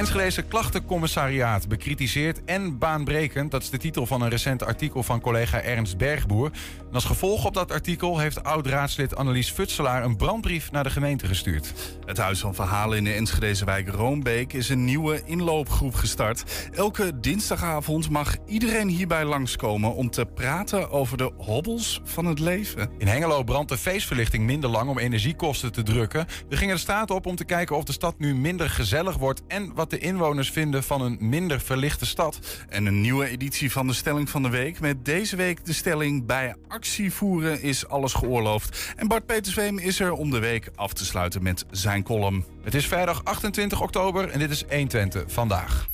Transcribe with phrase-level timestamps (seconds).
[0.00, 3.50] Het Enschedeze Klachtencommissariaat bekritiseert en baanbrekend.
[3.50, 6.50] Dat is de titel van een recent artikel van collega Ernst Bergboer.
[6.88, 11.26] En als gevolg op dat artikel heeft oud-raadslid Annelies Futselaar een brandbrief naar de gemeente
[11.26, 11.72] gestuurd.
[12.04, 16.68] Het Huis van Verhalen in de Enschedeze wijk Roombeek is een nieuwe inloopgroep gestart.
[16.72, 22.90] Elke dinsdagavond mag iedereen hierbij langskomen om te praten over de hobbels van het leven.
[22.98, 26.26] In Hengelo brandt de feestverlichting minder lang om energiekosten te drukken.
[26.48, 29.42] We gingen de straat op om te kijken of de stad nu minder gezellig wordt
[29.46, 32.38] en wat de inwoners vinden van een minder verlichte stad.
[32.68, 34.80] En een nieuwe editie van de Stelling van de Week.
[34.80, 38.94] Met deze week de stelling: bij actie voeren is alles geoorloofd.
[38.96, 42.44] En Bart Petersweem is er om de week af te sluiten met zijn column.
[42.62, 45.88] Het is vrijdag 28 oktober en dit is 120 vandaag.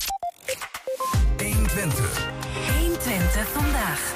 [1.37, 2.29] 120.
[2.79, 4.15] 120 vandaag.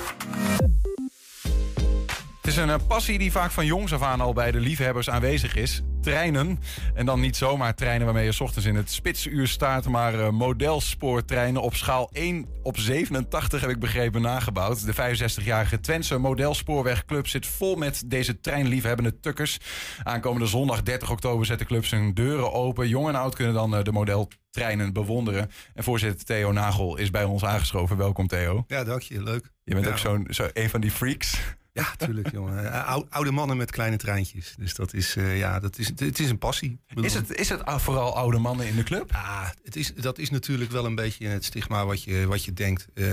[2.52, 5.10] Het is een eh, passie die vaak van jongs af aan al bij de liefhebbers
[5.10, 5.82] aanwezig is.
[6.02, 6.60] Treinen.
[6.94, 10.30] En dan niet zomaar treinen waarmee je 's ochtends in het spitsuur staat, maar eh,
[10.30, 14.86] modelspoortreinen op schaal 1 op 87 heb ik begrepen nagebouwd.
[14.86, 19.58] De 65-jarige Twentse modelspoorwegclub zit vol met deze treinliefhebbende tukkers.
[20.04, 22.88] Aankomende zondag 30 oktober zet de club zijn deuren open.
[22.88, 25.52] Jong en oud kunnen dan eh, de modeltreinen bewonderen.
[25.74, 27.98] En voorzitter Theo Nagel is bij ons aangeschoven.
[27.98, 28.64] Welkom Theo.
[28.68, 29.24] Ja, dank je.
[29.24, 29.52] Leuk.
[29.64, 29.92] Je bent Ja.
[29.92, 31.38] ook zo'n zo een van die freaks.
[31.74, 32.50] Ja, tuurlijk, jongen.
[32.72, 34.54] Eh, ou- Oude mannen met kleine treintjes.
[34.58, 36.80] Dus dat is, eh, ja, dat is, het is een passie.
[37.02, 39.12] Is het, is het vooral oude mannen in de club?
[39.12, 42.54] Ja, het is, dat is natuurlijk wel een beetje het stigma wat je, wat je
[42.54, 42.88] denkt.
[42.94, 43.08] Eh,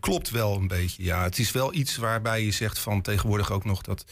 [0.00, 1.22] klopt wel een beetje, ja.
[1.22, 3.80] Het is wel iets waarbij je zegt van tegenwoordig ook nog...
[3.82, 4.04] dat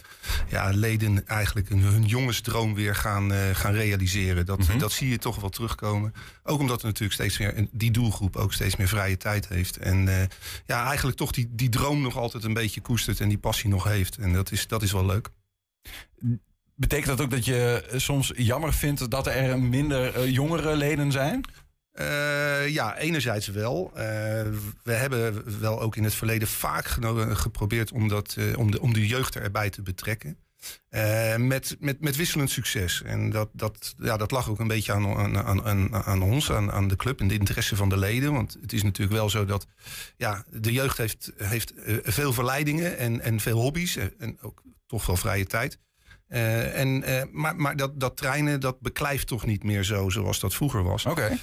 [0.48, 4.46] ja, leden eigenlijk hun, hun jongensdroom weer gaan, gaan realiseren.
[4.46, 4.78] Dat, Mhm.
[4.78, 6.14] dat zie je toch wel terugkomen.
[6.44, 7.68] Ook omdat er natuurlijk steeds meer...
[7.72, 9.76] die doelgroep ook steeds meer vrije tijd heeft.
[9.76, 10.28] En
[10.66, 13.20] ja, eigenlijk toch die, die droom nog altijd een beetje koestert...
[13.20, 13.91] en die passie nog heeft.
[14.19, 15.30] En dat is, dat is wel leuk.
[16.75, 21.12] Betekent dat ook dat je eh, soms jammer vindt dat er minder eh, jongere leden
[21.12, 21.44] zijn?
[21.92, 23.91] Eh, ja, enerzijds wel.
[24.82, 26.86] We hebben wel ook in het verleden vaak
[27.32, 30.38] geprobeerd om, dat, om, de, om de jeugd erbij te betrekken.
[30.88, 33.02] Eh, met, met, met wisselend succes.
[33.02, 36.72] En dat, dat, ja, dat lag ook een beetje aan, aan, aan, aan, ons, aan,
[36.72, 38.32] aan de club en de interesse van de leden.
[38.32, 39.66] Want het is natuurlijk wel zo dat
[40.16, 43.96] ja, de jeugd heeft, heeft eh, veel verleidingen en, en veel hobby's.
[43.96, 45.78] eh, En ook toch wel vrije tijd.
[46.28, 50.82] En, maar maar dat, dat trainen, dat beklijft toch niet meer zo zoals dat vroeger
[50.82, 51.06] was.
[51.06, 51.38] Oké.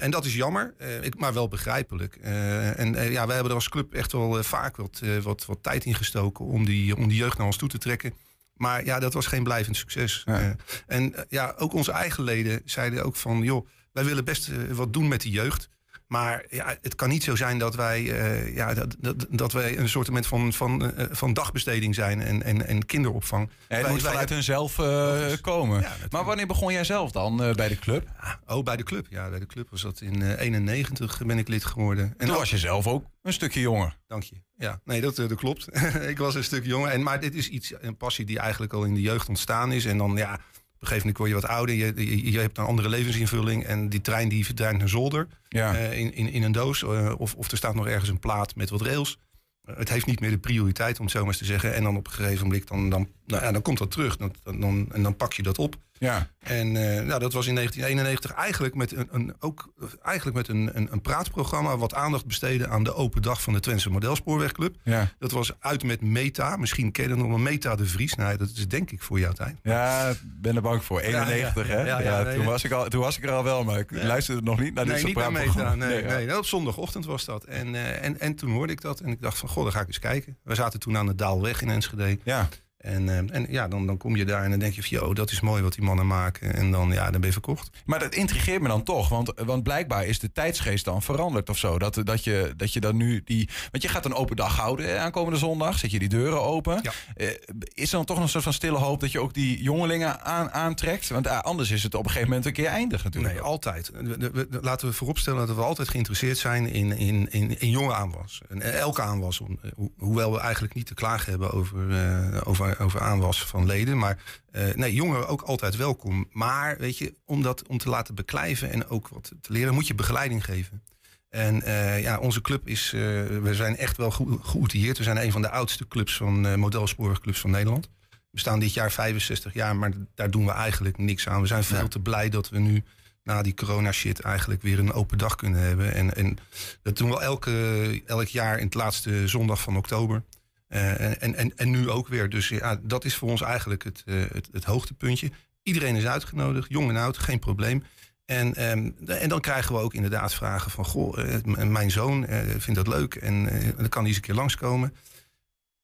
[0.00, 2.16] En dat is jammer, ik, maar wel begrijpelijk.
[2.16, 5.94] En ja, wij hebben er als club echt wel vaak wat, wat, wat tijd in
[5.94, 8.14] gestoken om die, om die jeugd naar ons toe te trekken.
[8.54, 10.22] Maar ja, dat was geen blijvend succes.
[10.24, 10.40] Ja.
[10.40, 10.50] Eh,
[10.86, 13.42] en eh, ja, ook onze eigen leden zeiden ook van...
[13.42, 15.68] joh, wij willen best eh, wat doen met die jeugd.
[16.06, 19.78] Maar ja, het kan niet zo zijn dat wij, eh, ja, dat, dat, dat wij
[19.78, 23.50] een soort van, van, eh, van dagbesteding zijn en, en, en kinderopvang.
[23.68, 25.40] Het Wij- moet wij- vanuit hunzelf eh, Logisch.
[25.40, 25.80] komen.
[25.80, 28.08] Ja, maar wanneer begon jij zelf dan eh, bij de club?
[28.46, 29.06] Oh, bij de club.
[29.10, 32.14] Ja, bij de club was dat in eh 91 ben ik lid geworden.
[32.16, 33.96] En Toen was je zelf ook een stukje jonger.
[34.06, 34.36] Dank je.
[34.56, 35.66] Ja, nee, dat, eh, dat klopt.
[36.12, 36.90] ik was een stuk jonger.
[36.90, 39.84] En, maar dit is iets, een passie die eigenlijk al in de jeugd ontstaan is.
[39.84, 40.38] En dan, ja,
[40.84, 41.74] een gegeven moment word je wat ouder.
[41.74, 43.64] Je, je, je hebt een andere levensinvulling.
[43.64, 45.28] En die trein die verdwijnt naar zolder.
[45.48, 45.74] Ja.
[45.74, 46.82] eh, in, in, in een doos.
[46.82, 49.18] eh, of, of er staat nog ergens een plaat met wat rails.
[49.64, 51.74] Eh, het heeft niet meer de prioriteit, om het zo maar eens te zeggen.
[51.74, 54.16] En dan op een gegeven moment, dan, dan, nou, ja, dan komt dat terug.
[54.16, 55.76] Dan, dan, en dan pak je dat op.
[55.98, 56.28] ja.
[56.38, 59.72] En eh, nou, dat was in 1991 eigenlijk met een, een, ook,
[60.02, 61.76] eigenlijk met een, een, een praatprogramma...
[61.76, 64.76] wat aandacht besteden aan de open dag van de Twentse Modelspoorwegclub.
[64.82, 65.12] Ja.
[65.18, 66.56] Dat was uit met Meta.
[66.56, 68.14] Misschien ken je dat nog wel, Meta de Vries.
[68.14, 69.58] Nou, dat is denk ik voor jouw tijd.
[69.62, 71.00] Ja, ben er bang voor.
[71.00, 71.74] 91, ja.
[71.74, 71.80] hè?
[71.80, 73.78] Ja, Ja, ja, nee, toen, was ik al, toen was ik er al wel, maar
[73.78, 75.74] ik luisterde nog niet naar dit nee, soort niet naar Meta.
[75.74, 77.44] Nee, nee, nee, op zondagochtend was dat.
[77.44, 79.80] En, eh, en, en toen hoorde ik dat en ik dacht van, goh, dan ga
[79.80, 80.38] ik eens kijken.
[80.42, 82.18] We zaten toen aan de Daalweg in Enschede.
[82.24, 82.48] Ja.
[82.84, 85.14] En, eh, en ja, dan, dan kom je daar en dan denk je van, yo,
[85.14, 86.54] dat is mooi wat die mannen maken.
[86.54, 87.70] En dan, ja, dan ben je verkocht.
[87.86, 91.58] Maar dat intrigeert me dan toch, want, want blijkbaar is de tijdsgeest dan veranderd of
[91.58, 91.78] zo.
[91.78, 93.48] Dat, dat, je, dat je dan nu die.
[93.70, 96.78] Want je gaat een open dag houden aankomende zondag, zet je die deuren open.
[96.82, 96.92] Ja.
[97.16, 97.28] Eh,
[97.74, 100.50] is er dan toch een soort van stille hoop dat je ook die jongelingen aan,
[100.50, 101.08] aantrekt?
[101.08, 103.34] Want eh, anders is het op een gegeven moment een keer eindig natuurlijk.
[103.34, 103.90] Nee, altijd.
[103.94, 107.70] We- we- we- Laten we vooropstellen dat we altijd geïnteresseerd zijn in, in, in, in
[107.70, 108.40] jonge aanwas.
[108.48, 109.38] En elke aanwas.
[109.38, 112.40] Ho- Hoewel we eigenlijk niet te klagen hebben over, eh,
[112.74, 113.98] over, over aanwas van leden.
[113.98, 114.18] Maar
[114.50, 116.28] eh, nee, jongeren ook altijd welkom.
[116.30, 119.86] Maar weet je, om dat om te laten beklijven en ook wat te leren, moet
[119.86, 120.82] je begeleiding geven.
[121.28, 123.00] En eh, ja, onze club is, eh,
[123.42, 124.10] we zijn echt wel
[124.42, 124.98] geoutilleerd.
[124.98, 127.88] We zijn een van de oudste clubs van eh modelsporigclubs van Nederland.
[128.30, 131.40] We staan dit jaar 65 jaar, maar daar doen we eigenlijk niks aan.
[131.40, 132.84] We zijn veel te blij dat we nu
[133.22, 135.94] na die corona shit eigenlijk weer een open dag kunnen hebben.
[135.94, 136.38] En, en
[136.82, 140.22] dat doen we elke, elk jaar in het laatste zondag van oktober.
[140.68, 142.28] Eh, en, en, en nu ook weer.
[142.28, 145.30] Dus ja, dat is voor ons eigenlijk het, eh, het, het hoogtepuntje.
[145.62, 147.84] Iedereen is uitgenodigd, jong en oud, geen probleem.
[148.24, 150.84] En, ehm, en dan krijgen we ook inderdaad vragen van...
[150.84, 152.26] goh, eh, mijn zoon
[152.58, 153.44] vindt dat leuk en
[153.76, 154.94] dan kan hij eens een keer langskomen.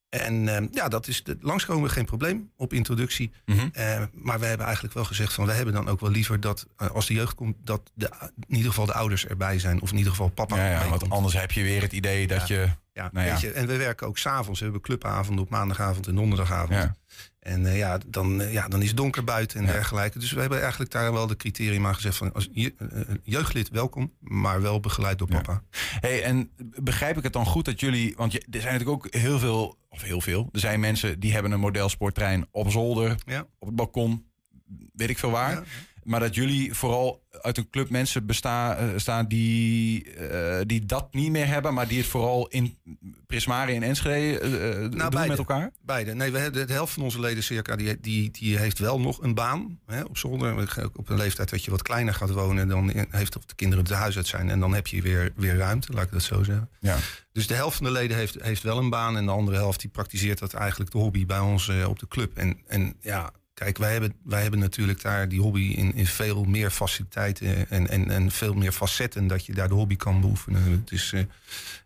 [0.09, 3.31] En ehm, ja, dat is de, langskomen geen probleem op introductie.
[3.47, 3.69] Mhm.
[4.12, 5.47] Maar we hebben eigenlijk wel gezegd van...
[5.47, 7.56] we hebben dan ook wel liever dat als de jeugd komt...
[7.65, 8.11] dat de,
[8.47, 9.81] in ieder geval de ouders erbij zijn.
[9.81, 11.12] Of in ieder geval papa Ja, ja, want komt.
[11.12, 12.69] anders heb je weer het idee dat je.
[12.92, 13.32] Ja, Nou ja.
[13.32, 14.58] weet je, en we werken ook s'avonds.
[14.58, 16.72] We hebben clubavonden op maandagavond en donderdagavond.
[16.78, 16.96] Ja.
[17.40, 19.72] En eh, ja, dan, eh, ja, dan is het donker buiten en Ja.
[19.72, 20.19] dergelijke.
[20.19, 22.32] Dus we hebben eigenlijk daar wel de criteria aan gezegd van...
[22.32, 25.62] Als je, eh, jeugdlid welkom, maar wel begeleid door papa.
[26.00, 26.50] Hey, en
[26.82, 28.14] begrijp ik het dan goed dat jullie.
[28.16, 29.78] Want je, er zijn natuurlijk ook heel veel.
[29.88, 30.48] Of heel veel.
[30.52, 33.10] Er zijn mensen die hebben een modelsporttrein op zolder,
[33.58, 34.28] op het balkon.
[34.92, 35.62] Weet ik veel waar.
[36.05, 41.14] Maar dat jullie vooral uit een club mensen bestaan, eh, staan die, eh, die dat
[41.14, 42.79] niet meer hebben, maar die het vooral in
[43.26, 45.29] Prismari en Enschede eh, doen Nou, beide.
[45.29, 45.70] met elkaar?
[45.82, 46.14] Beide.
[46.14, 49.23] Nee, we hebben de helft van onze leden circa, die, die, die heeft wel nog
[49.23, 50.69] een baan hè, op zolder.
[50.94, 53.94] Op een leeftijd dat je wat kleiner gaat wonen, dan heeft of de kinderen het
[53.94, 54.50] huis uit zijn.
[54.50, 56.69] En dan heb je weer, weer ruimte, laat ik dat zo zeggen.
[56.81, 56.97] Ja.
[57.32, 59.17] Dus de helft van de leden heeft, heeft wel een baan.
[59.17, 62.37] En de andere helft die praktiseert dat eigenlijk de hobby bij ons op de club.
[62.37, 63.32] En, en ja,
[63.65, 67.89] kijk, wij hebben, wij hebben natuurlijk daar die hobby in, in veel meer faciliteiten en,
[67.89, 70.62] en, en veel meer facetten dat je daar de hobby kan beoefenen.
[70.71, 71.21] Het is, eh,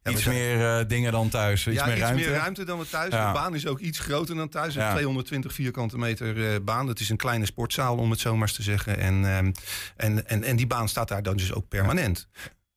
[0.02, 1.66] ja, Iets zijn- meer eh, dingen dan thuis.
[1.66, 2.24] Iets ja, meer iets ruimte.
[2.28, 3.12] meer ruimte dan we thuis.
[3.12, 3.26] Ja.
[3.26, 4.74] De baan is ook iets groter dan thuis.
[4.74, 4.92] Een Ja.
[4.92, 6.86] 220 vierkante meter eh, baan.
[6.86, 8.98] Dat is een kleine sportzaal, om het zo maar eens te zeggen.
[8.98, 9.52] En, ehm,
[9.96, 12.28] en, en, en die baan staat daar dan dus ook permanent.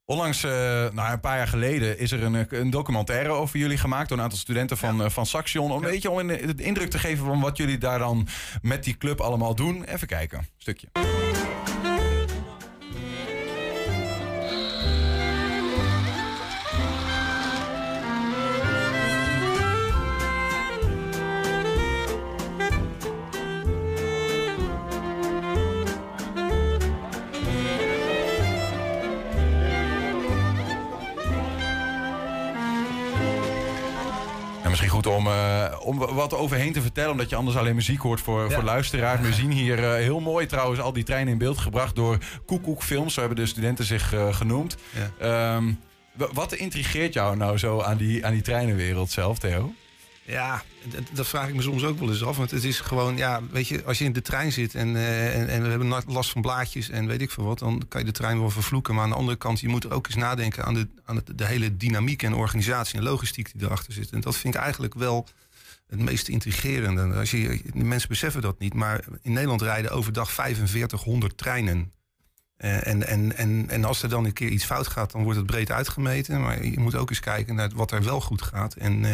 [0.09, 0.51] Onlangs, eh,
[0.91, 4.17] nou, een paar jaar geleden, is er een, eh, een documentaire over jullie gemaakt door
[4.17, 5.71] een aantal studenten van, eh, van Saxion.
[5.71, 8.27] Om, een beetje om een, de indruk te geven van wat jullie daar dan
[8.61, 9.83] met die club allemaal doen.
[9.83, 10.87] Even kijken, stukje.
[35.27, 38.63] Om, eh, om wat overheen te vertellen, omdat je anders alleen muziek hoort voor, voor
[38.63, 39.21] luisteraars.
[39.21, 42.83] We zien hier eh, heel mooi trouwens al die treinen in beeld gebracht door Koekoek
[42.83, 43.13] Films.
[43.13, 44.77] Zo hebben de studenten zich eh, genoemd.
[45.19, 45.55] Ja.
[45.55, 45.71] Ehm,
[46.13, 49.73] wa- wat intrigeert jou nou zo aan die, aan die treinenwereld zelf, Theo?
[50.27, 50.63] Ja,
[51.11, 52.37] dat vraag ik me soms ook wel eens af.
[52.37, 55.39] Want het is gewoon, ja, weet je, als je in de trein zit en, eh,
[55.39, 58.05] en, en we hebben last van blaadjes en weet ik veel wat, dan kan je
[58.05, 58.93] de trein wel vervloeken.
[58.93, 61.45] Maar aan de andere kant, je moet er ook eens nadenken aan de, aan de
[61.45, 64.09] hele dynamiek en organisatie en logistiek die erachter zit.
[64.09, 65.27] En dat vind ik eigenlijk wel
[65.87, 67.15] het meest intrigerende.
[67.15, 71.91] Als je, mensen beseffen dat niet, maar in Nederland rijden overdag 4500 treinen.
[72.57, 75.37] Eh, en, en, en, en als er dan een keer iets fout gaat, dan wordt
[75.37, 76.41] het breed uitgemeten.
[76.41, 78.73] Maar je moet ook eens kijken naar wat er wel goed gaat.
[78.73, 79.11] En, eh,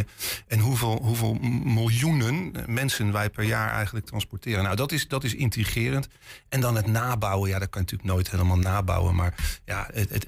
[0.48, 4.64] en hoeveel, hoeveel miljoenen mensen wij per jaar eigenlijk transporteren.
[4.64, 6.08] Nou, dat is, dat is intrigerend.
[6.50, 7.50] En dan het nabouwen.
[7.50, 9.16] Ja, dat kan je natuurlijk nooit helemaal nabouwen.
[9.16, 10.26] Maar ja, het, het,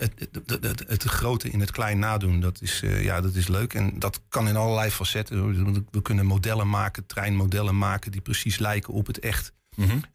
[0.61, 3.73] het- het grote in het klein nadoen, dat is, eh, ja, dat is leuk.
[3.73, 5.83] En dat kan in allerlei facetten.
[5.91, 8.11] We kunnen modellen maken, treinmodellen maken...
[8.11, 9.53] die precies lijken op het echt.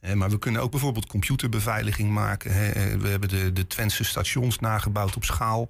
[0.01, 2.51] Eh, maar we kunnen ook bijvoorbeeld computerbeveiliging maken.
[2.51, 5.69] Eh, We hebben de, de Twentse stations nagebouwd op schaal.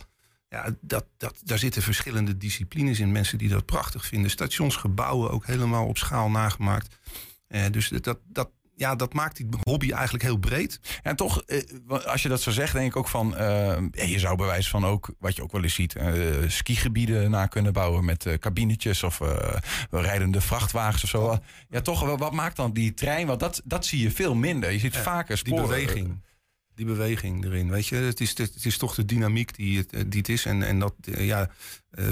[0.49, 3.13] Ja, dat, dat, daar zitten verschillende disciplines in.
[3.13, 4.31] Mensen die dat prachtig vinden.
[4.31, 6.99] Stationsgebouwen ook helemaal op schaal nagemaakt.
[7.47, 8.51] Eh, dus dat, dat,
[8.81, 10.81] ja, dat maakt die hobby eigenlijk heel breed.
[11.03, 11.63] En toch, eh,
[12.07, 13.37] als je dat zo zegt, denk ik ook van...
[13.37, 15.95] eh, je zou bewijs van ook, wat je ook wel eens ziet...
[15.95, 16.13] eh,
[16.47, 19.03] skigebieden na kunnen bouwen met eh, kabinetjes...
[19.03, 19.55] of eh,
[19.91, 21.39] rijdende vrachtwagens of zo.
[21.71, 23.27] Ja, toch, wa- wat maakt dan die trein?
[23.27, 24.71] Want dat, dat zie je veel minder.
[24.73, 25.65] Je ziet vaker Die sporen.
[25.69, 26.21] beweging.
[26.81, 27.71] Die beweging erin.
[27.71, 30.45] Weet je, het is, het is toch de dynamiek die het, die het is.
[30.45, 31.51] En, en dat, eh, ja,
[31.91, 32.05] eh,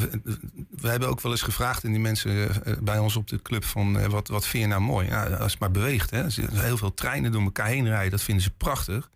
[0.71, 3.65] we hebben ook wel eens gevraagd in die mensen eh, bij ons op de club
[3.65, 5.07] van eh, wat, wat vind je nou mooi?
[5.07, 6.11] Ja, als het maar beweegt.
[6.11, 6.25] Hè.
[6.53, 9.11] Heel veel treinen door elkaar heen rijden, dat vinden ze prachtig.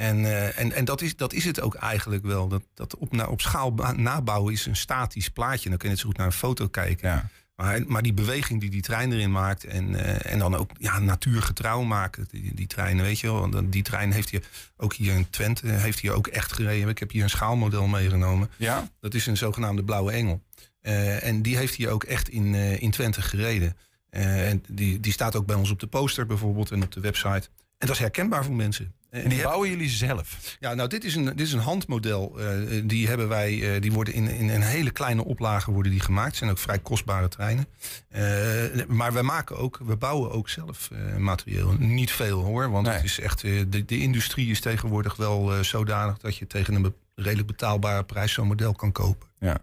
[0.00, 2.48] En, eh, en, en dat, is, dat is het ook eigenlijk wel.
[2.48, 5.68] Dat, dat op, na, op schaal nabouwen is een statisch plaatje.
[5.68, 7.08] Dan kun je net zo goed naar een foto kijken.
[7.08, 7.28] Ja.
[7.60, 9.64] Maar, maar die beweging die die trein erin maakt.
[9.64, 12.26] En, eh, en dan ook ja, natuurgetrouw maken.
[12.30, 13.70] Die, die treinen, weet je wel.
[13.70, 14.42] Die trein heeft hier
[14.76, 15.66] ook hier in Twente.
[15.66, 16.88] Heeft hier ook echt gereden.
[16.88, 18.50] Ik heb hier een schaalmodel meegenomen.
[18.56, 18.88] Ja?
[19.00, 20.42] Dat is een zogenaamde blauwe engel.
[20.80, 23.76] Eh, en die heeft hier ook echt in, eh, in Twente gereden.
[24.10, 27.00] Eh, en die, die staat ook bij ons op de poster bijvoorbeeld en op de
[27.00, 27.48] website.
[27.78, 28.94] En dat is herkenbaar voor mensen.
[29.10, 30.56] En die bouwen jullie zelf?
[30.60, 32.40] Ja, nou, dit is een, dit is een handmodel.
[32.40, 36.00] eh, die hebben wij, eh, die worden in, in een hele kleine oplage worden die
[36.00, 36.26] gemaakt.
[36.28, 37.66] Het zijn ook vrij kostbare treinen.
[38.08, 38.22] Eh,
[38.88, 41.74] maar we maken ook, we bouwen ook zelf materieel.
[41.78, 42.96] Niet veel hoor, want Nee.
[42.96, 46.92] het is echt, de, de industrie is tegenwoordig wel zodanig dat je tegen een be-
[47.14, 49.28] redelijk betaalbare prijs zo'n model kan kopen.
[49.38, 49.58] Ja.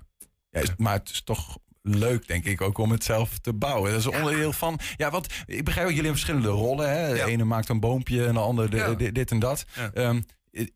[0.49, 1.57] ja maar het is toch
[1.95, 3.91] leuk, denk ik, ook om het zelf te bouwen.
[3.91, 4.79] Dat is een onderdeel van...
[4.95, 6.89] Ja, want ik begrijp ook, jullie hebben verschillende rollen.
[6.89, 7.13] Hè?
[7.13, 9.65] De ene maakt een boompje en de ander de- dit en dat.
[9.75, 9.91] Ja.
[9.93, 10.67] Ehm, eh,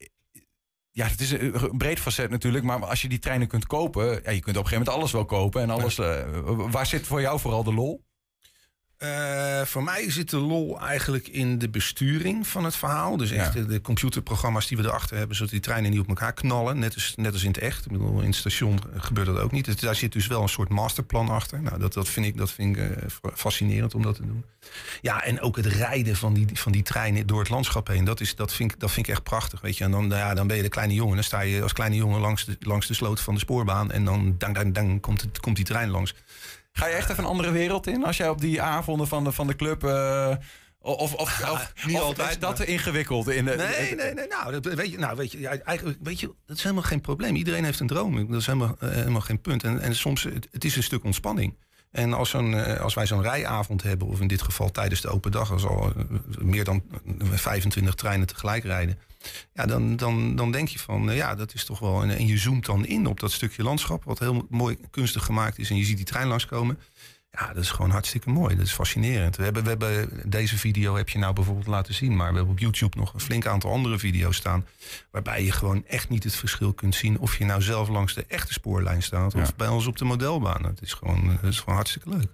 [0.91, 2.63] ja, het is een een breed facet natuurlijk.
[2.63, 4.05] Maar als je die treinen kunt kopen...
[4.23, 5.61] Ja, je kunt op een gegeven moment alles wel kopen.
[5.61, 6.23] En alles, eh,
[6.71, 8.03] waar zit voor jou vooral de lol?
[9.01, 13.17] Eh, voor mij zit de lol eigenlijk in de besturing van het verhaal.
[13.17, 13.61] Dus echt Ja.
[13.61, 16.79] de, computerprogramma's die we erachter hebben, zodat die treinen niet op elkaar knallen.
[16.79, 17.85] Net als, net als in het echt.
[17.85, 19.65] Ik bedoel, in het station gebeurt dat ook niet.
[19.65, 21.61] Dus daar zit dus wel een soort masterplan achter.
[21.61, 24.45] Nou, dat, dat vind ik, dat vind ik eh, fascinerend om dat te doen.
[25.01, 28.03] Ja, en ook het rijden van die, van die treinen door het landschap heen.
[28.03, 29.61] Dat, is, dat, vind, ik, dat vind ik echt prachtig.
[29.61, 29.83] Weet je.
[29.83, 31.15] En dan, nou ja, dan ben je de kleine jongen.
[31.15, 33.91] Dan sta je als kleine jongen langs de, langs de sloot van de spoorbaan.
[33.91, 36.15] En dan dang, dang, dang, komt, het, komt die trein langs.
[36.71, 39.31] Ga je echt even een andere wereld in als jij op die avonden van de,
[39.31, 39.83] van de club...
[39.83, 40.35] eh,
[40.83, 43.29] of, of, of, niet of altijd, is dat te ingewikkeld?
[43.29, 44.27] In de, Nee, nee, nee.
[44.27, 47.35] Nou, dat, weet je, nou, weet je, eigenlijk, weet je, dat is helemaal geen probleem.
[47.35, 48.27] Iedereen heeft een droom.
[48.27, 49.63] Dat is helemaal, eh, helemaal geen punt.
[49.63, 51.57] En, en soms, het, het is een stuk ontspanning.
[51.91, 55.09] En als, zo'n, eh, als wij zo'n rijavond hebben, of in dit geval tijdens de
[55.09, 56.03] open dag, als al eh,
[56.39, 56.83] meer dan
[57.19, 58.97] eh, 25 treinen tegelijk rijden.
[59.53, 62.01] Ja, dan, dan, dan denk je van, eh, ja, dat is toch wel.
[62.01, 65.59] En, en je zoomt dan in op dat stukje landschap, wat heel mooi kunstig gemaakt
[65.59, 65.69] is.
[65.69, 66.79] En je ziet die trein langskomen.
[67.31, 68.55] Ja, dat is gewoon hartstikke mooi.
[68.55, 69.35] Dat is fascinerend.
[69.35, 72.53] We hebben, we hebben deze video heb je nou bijvoorbeeld laten zien, maar we hebben
[72.53, 74.65] op YouTube nog een flink aantal andere video's staan.
[75.11, 78.25] Waarbij je gewoon echt niet het verschil kunt zien of je nou zelf langs de
[78.27, 79.53] echte spoorlijn staat of Ja.
[79.57, 80.63] bij ons op de modelbaan.
[80.65, 82.27] Het is gewoon, het is gewoon hartstikke leuk.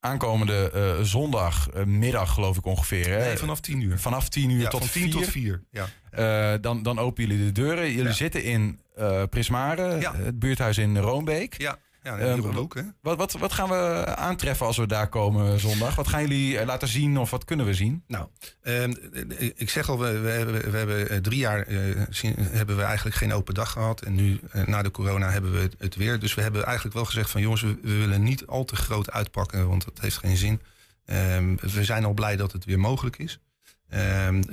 [0.00, 3.08] Aankomende eh, zondag, eh, geloof ik ongeveer.
[3.08, 3.18] Hè?
[3.18, 3.98] Nee, vanaf 10 uur.
[3.98, 5.02] Vanaf 10 uur Ja, tot van 4.
[5.02, 5.62] 10 tot 4.
[5.70, 5.86] Ja.
[6.10, 7.90] Eh, dan, dan openen jullie de deuren.
[7.90, 8.12] Jullie Ja.
[8.12, 11.54] zitten in eh Prismare, het buurthuis in Roombeek.
[11.60, 12.82] Ja, ja hier ook, hè?
[13.00, 15.94] Wat, wat, wat gaan we aantreffen als we daar komen zondag?
[15.94, 18.02] Wat gaan jullie eh, laten zien of wat kunnen we zien?
[18.06, 18.28] Nou,
[18.62, 18.92] ehm,
[19.38, 21.66] eh, ik zeg al, we, we, hebben- we hebben eh, drie jaar
[22.10, 24.00] zien- hebben we eigenlijk geen open dag gehad.
[24.02, 26.18] En nu, na de corona, hebben we het, het weer.
[26.18, 29.10] Dus we hebben eigenlijk wel gezegd van jongens, we, we willen niet al te groot
[29.10, 30.60] uitpakken, want dat heeft geen zin.
[31.04, 33.38] Ehm, we zijn al blij dat het weer mogelijk is.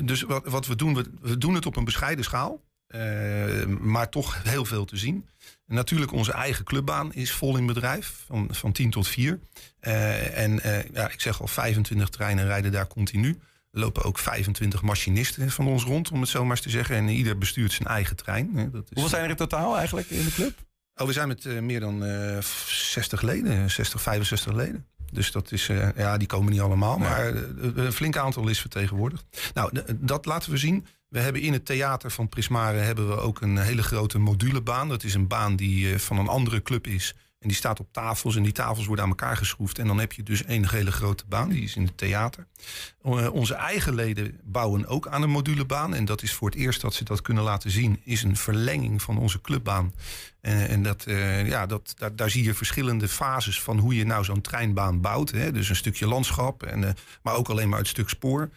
[0.03, 2.61] Dus wat, wat we doen, we, we doen het op een bescheiden schaal.
[3.79, 5.27] maar toch heel veel te zien.
[5.71, 9.39] En natuurlijk, onze eigen clubbaan is vol in bedrijf, van, van 10 tot 4.
[9.79, 13.29] Eh, en eh, ja, ik zeg al, 25 treinen rijden daar continu.
[13.71, 16.95] Er lopen ook 25 machinisten van ons rond, om het zo maar eens te zeggen.
[16.95, 18.53] En ieder bestuurt zijn eigen trein.
[18.53, 20.53] Dat is, Hoeveel zijn er in totaal eigenlijk in de club?
[20.95, 24.85] Oh, we zijn met eh, meer dan eh 60 leden, 60, 65 leden.
[25.11, 27.25] Dus dat is, ja, die komen niet allemaal, maar
[27.75, 29.51] een flink aantal is vertegenwoordigd.
[29.53, 30.85] Nou, dat laten we zien.
[31.11, 34.89] We hebben in het theater van Prismare hebben we ook een hele grote modulebaan.
[34.89, 37.15] Dat is een baan die eh, van een andere club is.
[37.41, 39.79] En die staat op tafels en die tafels worden aan elkaar geschroefd.
[39.79, 42.47] En dan heb je dus één hele grote baan, die is in het theater.
[43.03, 45.95] Eh, onze eigen leden bouwen ook aan een modulebaan.
[45.95, 49.01] En dat is voor het eerst dat ze dat kunnen laten zien, is een verlenging
[49.01, 49.93] van onze clubbaan.
[50.41, 54.23] En, en dat, eh, ja, dat, daar, zie je verschillende fases van hoe je nou
[54.23, 55.31] zo'n treinbaan bouwt.
[55.31, 55.51] Hè.
[55.51, 58.49] Dus een stukje landschap, en, eh, maar ook alleen maar het stuk spoor.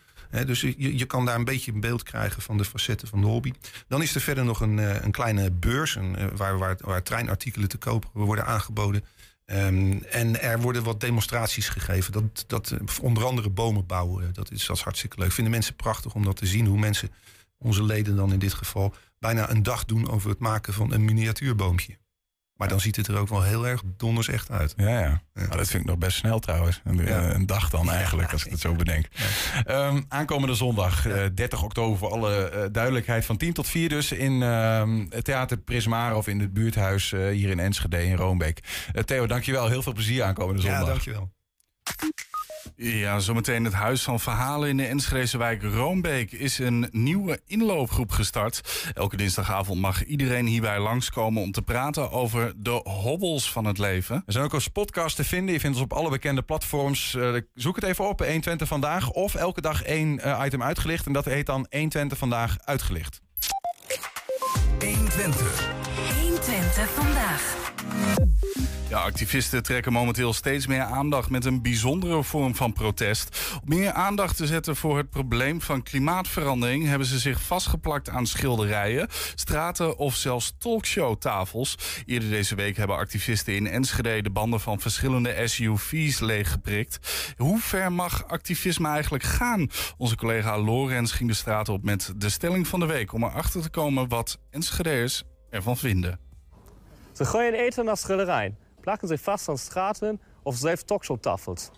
[0.43, 3.27] Dus je, je kan daar een beetje een beeld krijgen van de facetten van de
[3.27, 3.53] hobby.
[3.89, 7.03] Dan is er verder nog een, eh, een kleine beurs een, eh, waar, waar, waar
[7.03, 9.05] treinartikelen te koop worden aangeboden.
[9.45, 12.13] Ehm, en er worden wat demonstraties gegeven.
[12.13, 15.33] Dat, dat, eh, onder andere bomen bouwen, dat is, dat is hartstikke leuk.
[15.33, 16.67] Vinden mensen prachtig om dat te zien.
[16.67, 17.11] Hoe mensen,
[17.59, 21.05] onze leden dan in dit geval, bijna een dag doen over het maken van een
[21.05, 21.97] miniatuurboompje.
[22.57, 24.75] Maar dan ziet het er ook wel heel erg donders echt uit.
[24.77, 25.23] Ja, ja.
[25.35, 26.81] Maar dat vind ik nog best snel trouwens.
[26.85, 27.05] Een, Ja.
[27.29, 29.07] eh, een dag dan eigenlijk, als ik het zo bedenk.
[29.65, 34.13] Ehm, aankomende zondag, eh, 30 oktober, voor alle eh, duidelijkheid, van 10 tot 4 dus
[34.13, 38.61] in ehm, het Theater Prismara of in het buurthuis eh, hier in Enschede in Roombeek.
[38.93, 39.69] Eh, Theo, dankjewel.
[39.69, 40.81] Heel veel plezier aankomende zondag.
[40.81, 41.31] Ja, dankjewel.
[42.77, 48.11] Ja, zometeen het Huis van Verhalen in de Enschedeze wijk Roombeek is een nieuwe inloopgroep
[48.11, 48.91] gestart.
[48.95, 54.23] Elke dinsdagavond mag iedereen hierbij langskomen om te praten over de hobbels van het leven.
[54.27, 55.55] We zijn ook als podcast te vinden.
[55.55, 57.15] Je vindt ons op alle bekende platforms.
[57.15, 59.11] Uh, zoek het even op, 120 Vandaag.
[59.11, 61.07] Of elke dag één uh, item uitgelicht.
[61.07, 63.21] En dat heet dan 120 Vandaag Uitgelicht.
[64.79, 65.73] 120.
[66.21, 67.73] 120 Vandaag.
[68.89, 73.59] Ja, activisten trekken momenteel steeds meer aandacht met een bijzondere vorm van protest.
[73.63, 78.27] Om meer aandacht te zetten voor het probleem van klimaatverandering hebben ze zich vastgeplakt aan
[78.27, 81.79] schilderijen, straten of zelfs talkshowtafels.
[82.07, 86.99] Eerder deze week hebben activisten in Enschede de banden van verschillende SUV's leeggeprikt.
[87.37, 89.71] Hoe ver mag activisme eigenlijk gaan?
[89.97, 93.63] Onze collega Lorenz ging de straat op met de stelling van de week om erachter
[93.63, 96.19] te komen wat Enschedeers ervan vinden.
[97.13, 101.71] Ze gooien eten naar schilderijen plakken zich vast aan straten of zelfs talkshowtafels.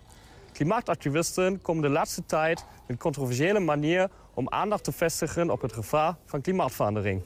[0.53, 6.17] Klimaatactivisten komen de laatste tijd met controversiële manier om aandacht te vestigen op het gevaar
[6.25, 7.23] van klimaatverandering.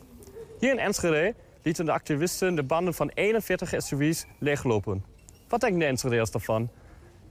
[0.59, 5.05] Hier in Enschede lieten de activisten de banden van 41 SUV's leeglopen.
[5.49, 6.71] Wat denken de Enschedeers daarvan?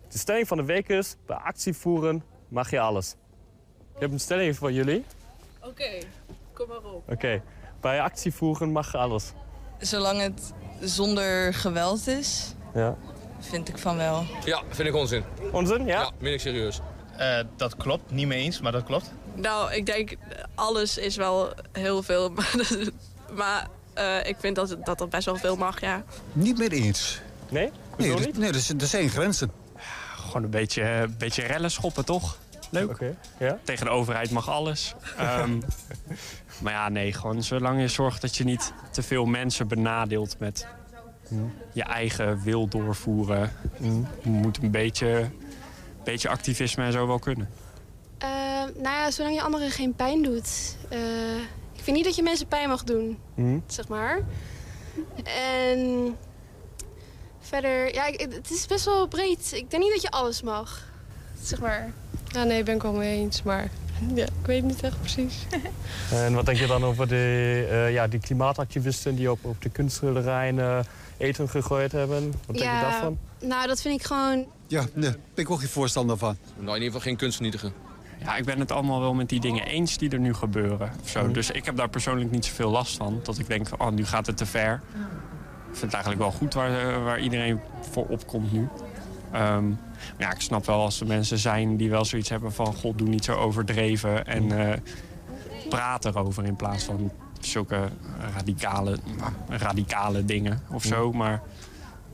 [0.08, 3.16] De stelling van de week is, bij actie voeren mag je alles.
[3.96, 5.06] Ik heb een stelling voor jullie.
[5.64, 5.98] Oké,
[6.54, 7.10] kom maar op.
[7.10, 7.42] Oké,
[7.80, 9.34] bij actie voeren mag je alles.
[9.80, 12.96] Zolang het zonder geweld is, Ja.
[13.40, 14.26] vind ik van wel.
[14.46, 15.24] Ja, vind ik onzin.
[15.52, 16.00] Onzin, ja?
[16.02, 16.80] Ja, meen ik serieus.
[17.20, 19.12] Uh, dat klopt, niet mee eens, maar dat klopt.
[19.36, 20.16] Nou, ik denk
[20.56, 22.34] alles is wel heel veel.
[23.38, 23.68] maar
[23.98, 26.04] uh, ik vind dat, dat er best wel veel mag, ja.
[26.34, 27.22] Niet meer eens.
[27.50, 27.72] Nee?
[27.98, 28.38] Nee, Hoezo er, niet?
[28.38, 29.52] nee er, zijn- er zijn grenzen.
[30.16, 32.38] Gewoon een beetje, een beetje rellen schoppen, toch?
[32.70, 32.90] Leuk.
[32.90, 33.60] Oké, ja.
[33.64, 34.96] Tegen de overheid mag alles.
[35.18, 35.60] Ehm,
[36.62, 40.68] maar ja, nee, gewoon zolang je zorgt dat je niet te veel mensen benadeelt met
[41.74, 43.52] je eigen wil doorvoeren,
[44.24, 45.30] moet een beetje,
[46.04, 47.50] beetje activisme en zo wel kunnen.
[48.18, 48.28] Eh,
[48.76, 50.78] nou ja, zolang je anderen geen pijn doet.
[50.90, 51.36] Eh,
[51.76, 53.60] ik vind niet dat je mensen pijn mag doen, Mhm.
[53.68, 54.20] zeg maar.
[55.24, 56.16] En
[57.40, 59.52] verder, ja, ik- het is best wel breed.
[59.54, 60.88] Ik denk niet dat je alles mag,
[61.42, 61.92] zeg maar.
[62.32, 63.70] Ja, nee, ben ik wel mee eens, maar
[64.16, 65.46] ja, ik weet niet echt precies.
[66.12, 69.70] En wat denk je dan over de, eh, ja, die klimaatactivisten die op, op de
[69.70, 70.80] kunstschilderijen eh,
[71.18, 72.34] eten gegooid hebben?
[72.46, 73.18] Wat denk je daarvan?
[73.40, 74.46] Nou, dat vind ik gewoon...
[74.68, 76.38] Ja, nee, ben ik ook geen voorstander van.
[76.56, 77.74] Nou, in ieder geval geen kunst vernietigen.
[78.24, 80.92] Ja, ik ben het allemaal wel met die dingen eens die er nu gebeuren.
[81.04, 81.32] Of zo.
[81.32, 83.20] Dus ik heb daar persoonlijk niet zoveel last van.
[83.24, 84.82] Dat ik denk, van, oh, nu gaat het te ver.
[85.72, 87.60] Ik vind het eigenlijk wel goed waar, eh, waar iedereen
[87.92, 88.68] voor opkomt nu.
[89.32, 89.66] Ehm,
[90.18, 92.74] maar ja, ik snap wel als er mensen zijn die wel zoiets hebben van...
[92.74, 94.78] God, doe niet zo overdreven en eh,
[95.70, 97.90] praat erover in plaats van zulke
[98.34, 98.98] radicale,
[99.50, 101.12] radicale dingen of zo.
[101.12, 101.42] Maar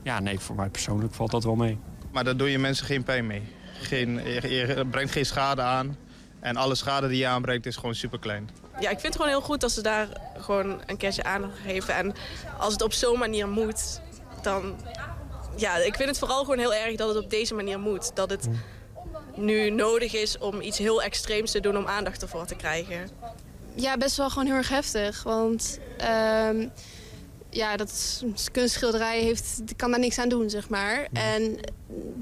[0.02, 1.78] ja, nee, voor mij persoonlijk valt dat wel mee.
[2.12, 3.42] Maar daar doe je mensen geen pijn mee.
[3.80, 5.96] Geen, je, je brengt geen schade aan.
[6.40, 8.48] En alle schade die je aanbrengt is gewoon super klein.
[8.80, 11.64] Ja, ik vind het gewoon heel goed dat ze daar gewoon een keertje aandacht aan
[11.64, 11.94] geven.
[11.94, 12.14] En
[12.58, 14.00] als het op zo'n manier moet,
[14.42, 14.74] dan...
[15.56, 18.10] Ja, ik vind het vooral gewoon heel erg dat het op deze manier moet.
[18.14, 18.48] Dat het
[19.34, 23.08] nu nodig is om iets heel extreems te doen om aandacht ervoor te krijgen.
[23.74, 25.22] Ja, best wel gewoon heel erg heftig.
[25.22, 26.68] Want ehm,
[27.50, 31.08] ja, dat is, kunstschilderij heeft, kan daar niks aan doen, zeg maar.
[31.12, 31.58] En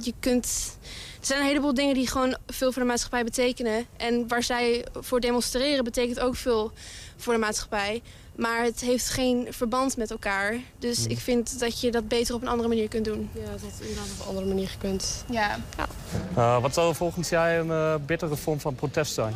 [0.00, 0.76] je kunt...
[1.20, 3.86] Er zijn een heleboel dingen die gewoon veel voor de maatschappij betekenen.
[3.96, 6.72] En waar zij voor demonstreren betekent ook veel
[7.16, 8.02] voor de maatschappij.
[8.36, 10.56] Maar het heeft geen verband met elkaar.
[10.78, 13.30] Dus ik vind dat je dat beter op een andere manier kunt doen.
[13.32, 15.24] Ja, dat had inderdaad op een andere manier gekund.
[15.30, 15.58] Ja.
[16.34, 19.34] Eh, wat zou volgens jij een eh, bittere vorm van protest zijn?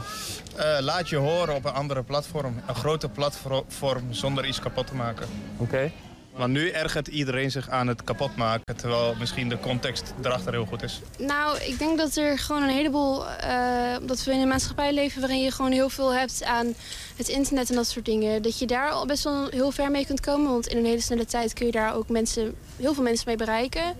[0.56, 2.62] Eh, laat je horen op een andere platform.
[2.66, 5.28] Een grote platform zonder iets kapot te maken.
[5.56, 5.90] Oké.
[6.38, 8.76] Want nu ergert iedereen zich aan het kapot maken.
[8.76, 11.00] Terwijl misschien de context erachter heel goed is.
[11.18, 13.28] Nou, ik denk dat er gewoon een heleboel...
[13.28, 16.74] eh, omdat we in een maatschappij leven waarin je gewoon heel veel hebt aan
[17.16, 18.42] het internet en dat soort dingen.
[18.42, 20.50] Dat je daar al best wel heel ver mee kunt komen.
[20.50, 23.36] Want in een hele snelle tijd kun je daar ook mensen, heel veel mensen mee
[23.36, 23.96] bereiken.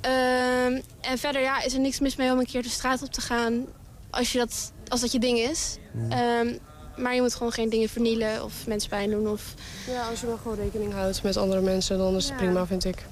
[0.00, 3.12] Ehm, en verder ja, is er niks mis mee om een keer de straat op
[3.12, 3.66] te gaan.
[4.10, 5.76] Als, je dat, als dat je ding is.
[6.08, 6.56] Ehm,
[6.96, 9.28] maar je moet gewoon geen dingen vernielen of mensen pijn doen.
[9.28, 9.54] Of...
[9.86, 12.84] Ja, als je wel gewoon rekening houdt met andere mensen, dan is het prima, vind
[12.84, 13.04] ik.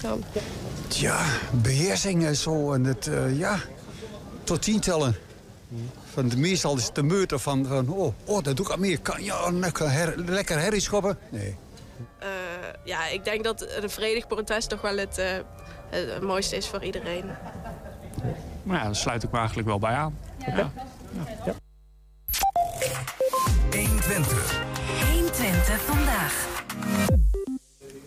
[0.00, 0.16] Ja.
[0.88, 2.72] Ja, beheersing en zo.
[2.72, 3.58] En het, eh, ja,
[4.44, 5.16] tot tien tellen.
[6.12, 8.80] Van de meestal is het de meute van, van oh, oh, dat doe ik aan
[8.80, 9.00] meer.
[9.00, 11.18] Kan ja, lekker, her, lekker herrie schoppen?
[11.30, 11.56] Nee.
[12.18, 12.28] Eh,
[12.84, 15.32] ja, ik denk dat een vredig protest toch wel het, eh,
[15.90, 17.24] het, mooiste is voor iedereen.
[18.62, 20.18] Maar ja, daar sluit ik me eigenlijk wel bij aan.
[20.46, 20.72] Ja.
[23.78, 24.62] 120.
[25.10, 26.62] 120 vandaag.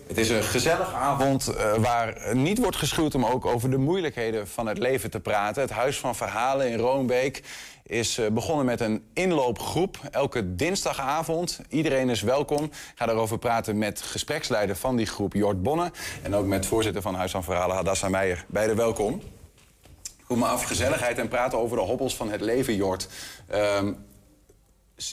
[0.06, 4.48] Het is een gezellige avond eh, waar niet wordt geschuwd om ook over de moeilijkheden
[4.48, 5.62] van het leven te praten.
[5.62, 7.42] Het Huis van Verhalen in Roombeek
[7.86, 9.98] is eh, begonnen met een inloopgroep.
[10.10, 11.60] Elke dinsdagavond.
[11.68, 12.64] Iedereen is welkom.
[12.64, 15.90] Ik ga daarover praten met gespreksleider van die groep, Jort Bonne.
[16.22, 18.44] En ook met voorzitter van Huis van Verhalen, Hadassa Meijer.
[18.48, 19.22] Beide welkom.
[20.26, 23.08] Kom maar af, gezelligheid en praten over de hobbels van het leven, Jort.
[23.48, 23.92] Ehm,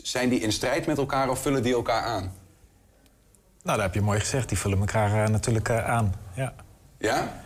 [0.04, 2.34] zijn die in strijd met elkaar of vullen die elkaar aan?
[3.64, 4.50] Nou, dat heb je mooi gezegd.
[4.50, 6.14] Die vullen elkaar eh, natuurlijk eh, aan.
[6.34, 6.54] Ja.
[6.98, 7.42] Ja?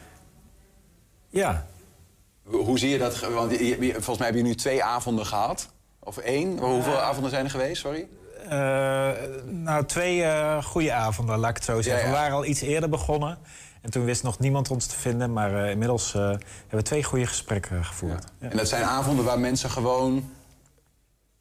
[1.30, 1.66] Ja.
[2.44, 3.20] Hoe zie je dat?
[3.20, 3.56] Want
[3.92, 5.70] volgens mij heb je nu twee avonden gehad.
[6.00, 6.60] Of één.
[6.60, 7.82] Hoeveel avonden zijn er geweest?
[7.82, 8.08] Sorry.
[8.50, 9.12] Eh,
[9.46, 12.04] nou, twee eh goede avonden, laat ik het zo zeggen.
[12.04, 12.14] Ja, ja.
[12.14, 13.38] We waren al iets eerder begonnen.
[13.82, 15.34] En toen wist nog niemand ons te vinden.
[15.34, 18.24] Maar inmiddels hebben we twee goede gesprekken gevoerd.
[18.40, 18.50] Ja.
[18.50, 20.32] En dat zijn avonden waar mensen gewoon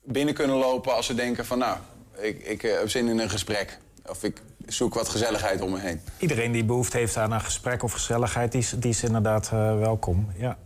[0.02, 1.58] binnen kunnen lopen als ze denken van...
[1.58, 1.76] nou,
[2.18, 3.78] ik, ik eh, zin in een gesprek.
[4.06, 6.00] Of ik zoek wat gezelligheid om me heen.
[6.18, 9.78] Iedereen die behoefte heeft aan een gesprek of gezelligheid, die is, die is inderdaad eh,
[9.78, 10.28] welkom.
[10.36, 10.58] Ja.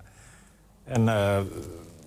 [0.84, 1.38] En eh,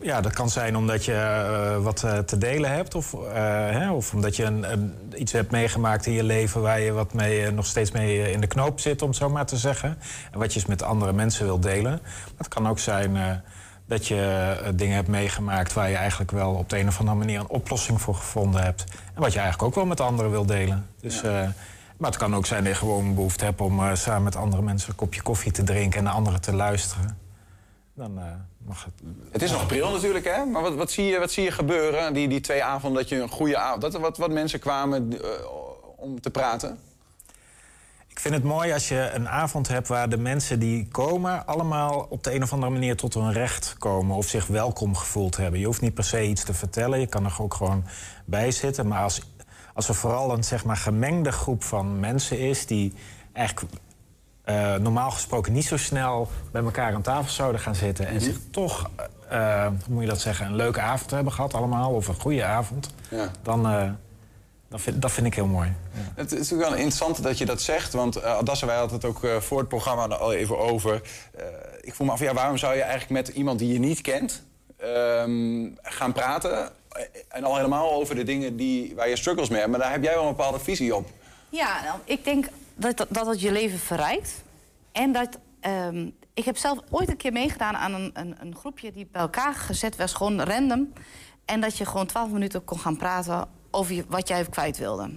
[0.02, 2.96] ja, dat kan zijn omdat je wat te delen hebt.
[2.96, 7.14] Of, hè, of omdat je een, iets hebt meegemaakt in je leven waar je wat
[7.14, 9.98] mee, nog steeds mee in de knoop zit, om zo maar te zeggen.
[10.32, 11.92] En wat je eens met andere mensen wilt delen.
[12.02, 13.42] Maar het kan ook zijn
[13.90, 17.18] dat je eh, dingen hebt meegemaakt waar je eigenlijk wel op de een of andere
[17.18, 18.84] manier een oplossing voor gevonden hebt.
[19.14, 20.88] En wat je eigenlijk ook wel met anderen wilt delen.
[21.02, 21.32] Dus, eh,
[21.98, 24.62] maar het kan ook zijn dat je gewoon behoefte hebt om eh, samen met andere
[24.62, 27.18] mensen een kopje koffie te drinken en naar anderen te luisteren.
[27.94, 28.20] Dan
[28.58, 28.94] mag het.
[29.32, 30.46] Het is nog pril natuurlijk, hè?
[30.46, 32.14] Maar wat, wat, zie, je, wat zie je gebeuren?
[32.14, 33.82] Die, die twee avonden dat je een goede avond...
[33.82, 35.14] Dat er wat, wat mensen kwamen
[35.96, 36.80] om te praten?
[38.20, 41.46] Ik vind het mooi als je een avond hebt waar de mensen die komen...
[41.46, 44.16] allemaal op de een of andere manier tot hun recht komen...
[44.16, 45.60] of zich welkom gevoeld hebben.
[45.60, 47.84] Je hoeft niet per se iets te vertellen, je kan er ook gewoon
[48.26, 48.88] bij zitten.
[48.88, 49.22] Maar als,
[49.74, 52.66] als er vooral een zeg maar, gemengde groep van mensen is...
[52.66, 52.94] die
[53.34, 53.74] eigenlijk
[54.44, 58.08] eh, normaal gesproken niet zo snel bij elkaar aan tafel zouden gaan zitten...
[58.08, 58.90] en zich toch,
[59.30, 61.92] eh, hoe moet je dat zeggen, een leuke avond hebben gehad allemaal...
[61.92, 63.32] of een goede avond, Ja.
[63.42, 63.68] dan...
[63.68, 63.90] eh,
[64.70, 65.74] dat vind, dat vind ik heel mooi.
[66.16, 67.94] Het is natuurlijk wel interessant dat je dat zegt.
[67.94, 71.02] Want uh, Adassa, wij hadden het ook eh, voor het programma er al even over.
[71.38, 71.46] Eh,
[71.82, 74.44] ik voel me af, ja, waarom zou je eigenlijk met iemand die je niet kent...
[74.78, 76.72] ehm, gaan praten?
[77.28, 79.72] En al helemaal over de dingen die, waar je struggles mee hebt.
[79.72, 81.10] Maar daar heb jij wel een bepaalde visie op.
[81.50, 84.44] Ja, nou, ik denk dat, dat dat het je leven verrijkt.
[84.92, 85.38] En dat...
[85.60, 89.22] ehm, ik heb zelf ooit een keer meegedaan aan een, een, een groepje die bij
[89.22, 90.94] elkaar gezet was, gewoon random.
[91.46, 95.12] En dat je gewoon twaalf minuten kon gaan praten over wat jij kwijt wilde.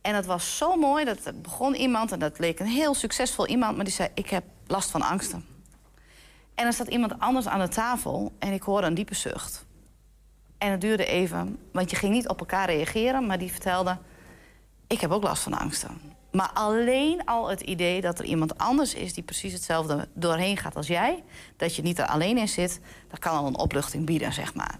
[0.00, 3.76] En dat was zo mooi, dat begon iemand, en dat leek een heel succesvol iemand...
[3.76, 5.44] maar die zei, ik heb last van angsten.
[6.54, 9.64] En er zat iemand anders aan de tafel en ik hoorde een diepe zucht.
[10.58, 13.26] En het duurde even, want je ging niet op elkaar reageren...
[13.26, 13.98] maar die vertelde,
[14.86, 16.00] ik heb ook last van angsten.
[16.32, 19.14] Maar alleen al het idee dat er iemand anders is...
[19.14, 21.24] die precies hetzelfde doorheen gaat als jij...
[21.56, 24.78] dat je niet er alleen in zit, dat kan al een opluchting bieden, zeg maar.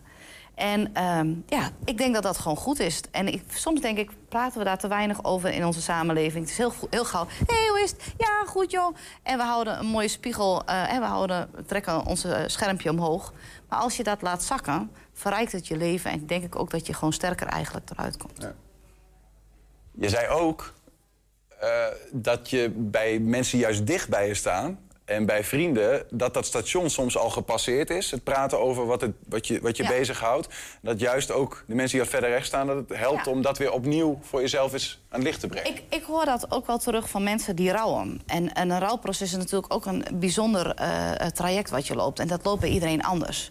[0.61, 3.01] En ehm, ja, ik denk dat dat gewoon goed is.
[3.11, 6.43] En ik, soms denk ik, praten we daar te weinig over in onze samenleving.
[6.43, 8.15] Het is heel, heel gauw, hé, hey, hoe is het?
[8.19, 8.97] Ja, goed joh.
[9.23, 13.33] En we houden een mooie spiegel, eh, en we, houden, trekken ons eh, schermpje omhoog.
[13.69, 16.11] Maar als je dat laat zakken, verrijkt het je leven...
[16.11, 18.47] en denk ik ook dat je gewoon sterker eigenlijk eruit komt.
[19.93, 20.75] Je zei ook
[21.61, 24.79] eh, dat je bij mensen juist dicht bij je staan...
[25.11, 28.11] en bij vrienden, dat dat station soms al gepasseerd is.
[28.11, 29.89] Het praten over wat, het, wat je, wat je Ja.
[29.89, 30.49] bezighoudt.
[30.83, 32.67] Dat juist ook de mensen die wat verder rechts staan...
[32.67, 33.31] dat het helpt Ja.
[33.31, 35.71] om dat weer opnieuw voor jezelf eens aan het licht te brengen.
[35.71, 38.23] Ik, ik hoor dat ook wel terug van mensen die rouwen.
[38.27, 42.19] En, en een rouwproces is natuurlijk ook een bijzonder eh, traject wat je loopt.
[42.19, 43.51] En dat loopt bij iedereen anders.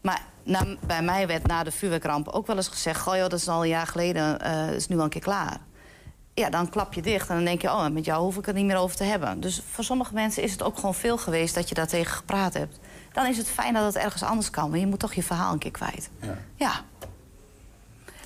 [0.00, 3.00] Maar na, bij mij werd na de vuurwerkramp ook wel eens gezegd...
[3.00, 5.58] goh joh, dat is al een jaar geleden, eh is nu al een keer klaar.
[6.34, 7.68] Ja, dan klap je dicht en dan denk je...
[7.68, 9.40] oh, met jou hoef ik het niet meer over te hebben.
[9.40, 11.54] Dus voor sommige mensen is het ook gewoon veel geweest...
[11.54, 12.78] dat je daar tegen gepraat hebt.
[13.12, 14.70] Dan is het fijn dat het ergens anders kan.
[14.70, 16.10] Maar je moet toch je verhaal een keer kwijt.
[16.20, 16.38] Ja.
[16.54, 16.72] Ja.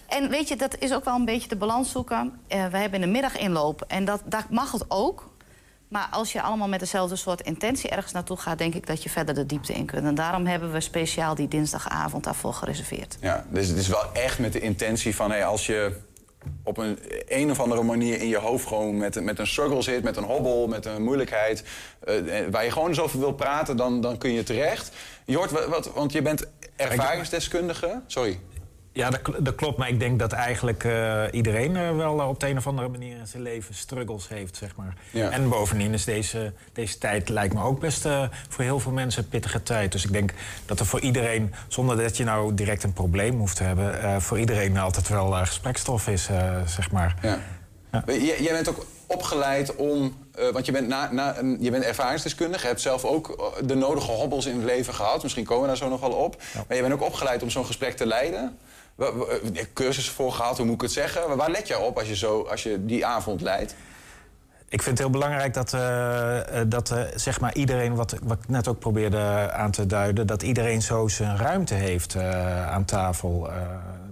[0.07, 2.41] En weet je, dat is ook wel een beetje de balans zoeken.
[2.47, 5.31] Eh, we hebben in de middag inloop en dat, dat mag het ook.
[5.89, 8.59] Maar als je allemaal met dezelfde soort intentie ergens naartoe gaat...
[8.59, 10.05] denk ik dat je verder de diepte in kunt.
[10.05, 13.17] En daarom hebben we speciaal die dinsdagavond daarvoor gereserveerd.
[13.21, 15.31] Ja, dus het is wel echt met de intentie van...
[15.31, 15.97] Hey, als je
[16.63, 20.03] op een, een of andere manier in je hoofd gewoon met, met een struggle zit...
[20.03, 21.65] met een hobbel, met een moeilijkheid...
[22.05, 22.15] eh,
[22.51, 24.91] waar je gewoon eens over wil praten, dan, dan kun je terecht.
[25.25, 28.01] Jort, wat, want je bent ervaringsdeskundige.
[28.07, 28.39] Sorry.
[28.99, 29.79] Ja, dat, dat klopt.
[29.79, 32.89] Maar ik denk dat eigenlijk eh, iedereen eh, wel eh, op de een of andere
[32.89, 34.95] manier in zijn leven struggles heeft, zeg maar.
[35.11, 35.31] Ja.
[35.31, 38.03] En bovendien is deze, deze tijd, lijkt me ook best
[38.49, 39.93] voor heel veel mensen een pittige tijd.
[39.93, 40.33] Dus ik denk
[40.67, 44.23] dat er voor iedereen, zonder dat je nou direct een probleem hoeft te hebben...
[44.23, 46.29] voor iedereen altijd wel gesprekstof is,
[46.67, 47.15] zeg maar.
[47.23, 47.39] Ja.
[48.07, 50.17] Jij, jij bent ook opgeleid om...
[50.53, 52.63] want je bent, na, na, je bent ervaringsdeskundige.
[52.63, 55.23] Je hebt zelf ook de nodige hobbels in het leven gehad.
[55.23, 56.43] Misschien komen we daar zo nog wel op.
[56.55, 58.59] Maar je bent ook opgeleid om zo'n gesprek te leiden.
[58.99, 61.37] Eh, cursussen voor gehad, hoe moet ik het zeggen?
[61.37, 63.75] Waar let je op als je, zo, als je die avond leidt?
[64.71, 68.49] Ik vind het heel belangrijk dat, eh, eh, dat zeg maar iedereen, wat, wat ik
[68.49, 72.17] net ook probeerde aan te duiden, dat iedereen zo zijn ruimte heeft
[72.67, 73.51] aan tafel.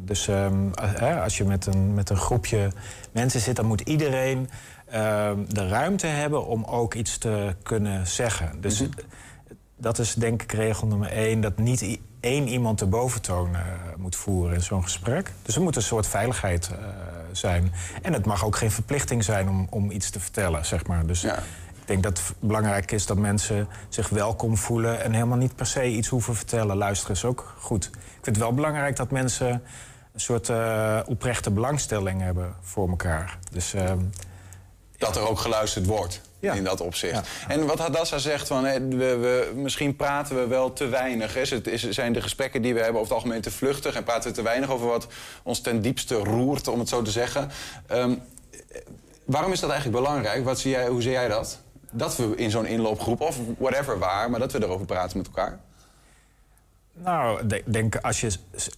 [0.07, 2.71] Dus ehm, eh, als je met een, met een groepje
[3.13, 4.51] mensen zit, dan moet iedereen
[4.87, 8.61] ehm, de ruimte hebben om ook iets te kunnen zeggen.
[8.61, 8.85] Dus
[9.77, 13.63] dat is denk ik regel nummer één, dat niet één iemand de boventoon eh,
[13.97, 15.33] moet voeren in zo'n gesprek.
[15.43, 16.77] Dus er moet een soort veiligheid eh,
[17.33, 17.73] zijn.
[18.03, 21.07] En het mag ook geen verplichting zijn om, om iets te vertellen, zeg maar.
[21.07, 25.03] Dus ik denk dat het belangrijk is dat mensen zich welkom voelen...
[25.03, 26.77] en helemaal niet per se iets hoeven vertellen.
[26.77, 27.85] Luisteren is ook goed.
[27.95, 29.63] Ik vind het wel belangrijk dat mensen
[30.13, 33.39] een soort eh, oprechte belangstelling hebben voor elkaar.
[33.53, 33.75] Dus...
[33.75, 33.99] ehm,
[34.99, 37.29] Dat er ook geluisterd wordt in dat opzicht.
[37.49, 41.35] En wat Hadassa zegt, van, hè, we, we, misschien praten we wel te weinig.
[41.35, 41.41] Hè.
[41.41, 43.95] Het is, zijn de gesprekken die we hebben over het algemeen te vluchtig...
[43.95, 45.07] en praten we te weinig over wat
[45.43, 47.51] ons ten diepste roert, om het zo te zeggen.
[47.87, 48.15] Ehm,
[49.25, 50.45] waarom is dat eigenlijk belangrijk?
[50.45, 51.61] Wat zie jij, hoe zie jij dat?
[51.91, 54.31] Dat we in zo'n inloopgroep, of whatever waar...
[54.31, 55.61] maar dat we erover praten met elkaar?
[56.93, 58.31] Nou, ik denk als je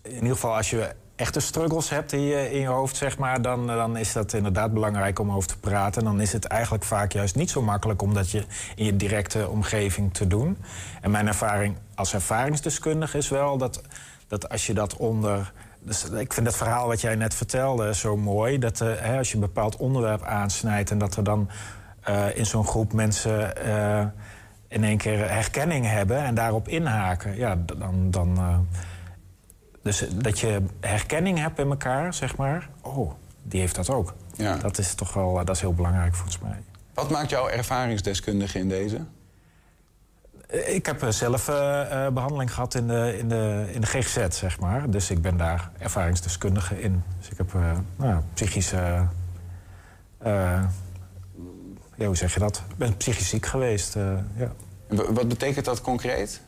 [0.02, 3.42] in ieder geval als je echte struggles hebt in je, in je hoofd, zeg maar,
[3.42, 6.04] dan, dan is dat inderdaad belangrijk om over te praten.
[6.04, 9.48] Dan is het eigenlijk vaak juist niet zo makkelijk om dat je in je directe
[9.48, 10.58] omgeving te doen.
[11.00, 13.82] En mijn ervaring als ervaringsdeskundige is wel dat,
[14.28, 15.52] dat als je dat onder.
[15.80, 18.58] Dus ik vind het verhaal wat jij net vertelde zo mooi.
[18.58, 21.48] Dat eh, hè, als je een bepaald onderwerp aansnijdt en dat er dan
[22.00, 23.56] eh, in zo'n groep mensen.
[23.56, 24.06] eh,
[24.68, 28.10] in één keer herkenning hebben en daarop inhaken, ja, dan.
[28.10, 28.66] dan
[29.88, 32.68] dus dat je herkenning hebt in elkaar, zeg maar.
[32.80, 34.14] Oh, die heeft dat ook.
[34.36, 34.56] Ja.
[34.56, 36.62] Dat is toch wel, eh, dat is heel belangrijk volgens mij.
[36.94, 39.00] Wat maakt jou ervaringsdeskundige in deze?
[40.48, 43.86] Eh, Ik heb eh, zelf eh, eh, behandeling gehad in de, in, de, in de
[43.86, 44.90] GGZ, zeg maar.
[44.90, 47.02] Dus ik ben daar ervaringsdeskundige in.
[47.18, 49.06] Dus ik heb eh, nou, psychische...
[50.18, 50.62] eh,
[51.96, 52.62] ja, hoe zeg je dat?
[52.70, 54.52] Ik ben psychisch ziek geweest, eh, ja.
[54.88, 56.40] Wat betekent dat concreet?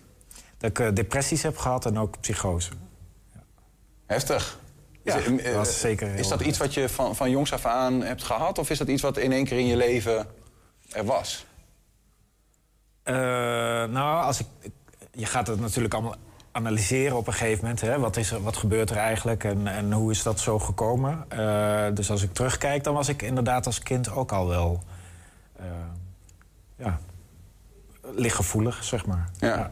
[0.59, 2.71] Dat ik eh, depressies heb gehad en ook psychose.
[4.11, 4.59] Heftig.
[5.03, 8.03] Ja, is, eh, dat zeker is dat iets wat je van, van jongs af aan
[8.03, 8.59] hebt gehad?
[8.59, 10.27] Of is dat iets wat in één keer in je leven
[10.93, 11.47] er was?
[13.03, 13.15] Eh,
[13.85, 14.47] nou, als ik,
[15.13, 16.15] je gaat het natuurlijk allemaal
[16.53, 17.81] analyseren op een gegeven moment.
[17.81, 17.99] Hè?
[17.99, 21.25] Wat, is er, wat gebeurt er eigenlijk en, en hoe is dat zo gekomen?
[21.29, 24.83] Eh, dus als ik terugkijk, dan was ik inderdaad als kind ook al wel...
[25.57, 25.65] eh,
[26.77, 26.99] ja,
[28.03, 29.31] lichtgevoelig, zeg maar.
[29.39, 29.71] Ja.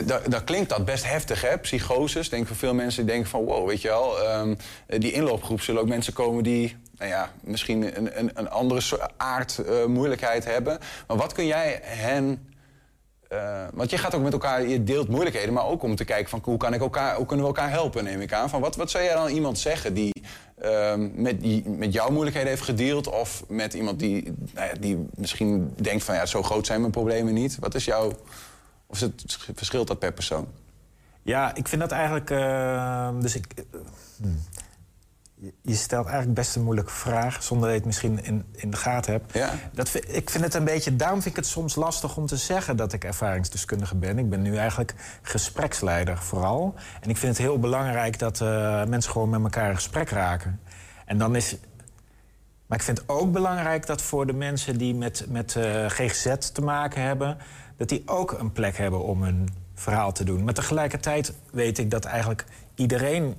[0.00, 1.58] Da- Dan klinkt dat best heftig, hè?
[1.58, 2.28] Psychoses.
[2.28, 3.44] Denk voor veel mensen die denken van...
[3.44, 4.54] wow, weet je wel, ehm,
[4.86, 6.76] die inloopgroep zullen ook mensen komen die...
[6.98, 10.78] Nou ja, misschien een, een, een andere aard eh, moeilijkheid hebben.
[11.06, 12.48] Maar wat kun jij hen...
[13.28, 15.52] eh, want je gaat ook met elkaar, je deelt moeilijkheden...
[15.54, 18.04] maar ook om te kijken van hoe, kan ik elkaar, hoe kunnen we elkaar helpen,
[18.04, 18.48] neem ik aan.
[18.50, 20.22] Van wat, wat zou jij dan iemand zeggen die,
[20.58, 23.06] ehm, met, met jouw moeilijkheden heeft gedeeld...
[23.08, 26.14] of met iemand die, nou ja, die misschien denkt van...
[26.14, 27.56] ja, zo groot zijn mijn problemen niet.
[27.60, 28.12] Wat is jouw...
[28.92, 30.48] Of het, verschilt dat per persoon?
[31.22, 32.30] Ja, ik vind dat eigenlijk.
[32.30, 33.46] eh, dus ik.
[33.56, 33.62] eh,
[34.20, 34.38] hmm.
[35.62, 38.76] Je- stelt eigenlijk best een moeilijke vraag, zonder dat je het misschien in, in de
[38.76, 39.32] gaten hebt.
[39.34, 39.50] Ja.
[39.72, 42.36] Dat, vind- ik vind het een beetje, daarom vind ik het soms lastig om te
[42.36, 44.18] zeggen dat ik ervaringsdeskundige ben.
[44.18, 46.74] Ik ben nu eigenlijk gespreksleider vooral.
[47.00, 50.60] En ik vind het heel belangrijk dat eh, mensen gewoon met elkaar in gesprek raken.
[51.06, 51.56] En dan is.
[52.66, 55.56] Maar ik vind het ook belangrijk dat voor de mensen die met, met
[55.88, 57.38] GGZ te maken hebben,
[57.82, 60.44] dat die ook een plek hebben om hun verhaal te doen.
[60.44, 63.34] Maar tegelijkertijd weet ik dat eigenlijk iedereen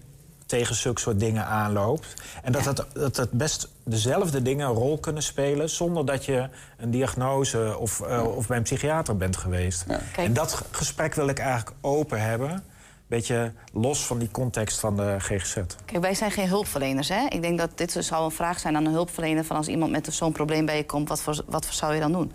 [0.45, 2.13] tegen zulke soort dingen aanloopt.
[2.41, 5.69] En dat, het, dat het best dezelfde dingen een rol kunnen spelen...
[5.69, 9.85] zonder dat je een diagnose of, eh, of bij een psychiater bent geweest.
[10.15, 12.63] En dat ge- gesprek wil ik eigenlijk open hebben.
[13.07, 15.53] Beetje los van die context van de GGZ.
[15.85, 17.09] Kijk, wij zijn geen hulpverleners.
[17.09, 17.25] Hè?
[17.29, 19.45] Ik denk dat dit zou een vraag zijn aan een hulpverlener...
[19.45, 21.99] van als iemand met zo'n probleem bij je komt, wat, voor, wat voor zou je
[21.99, 22.31] dan doen?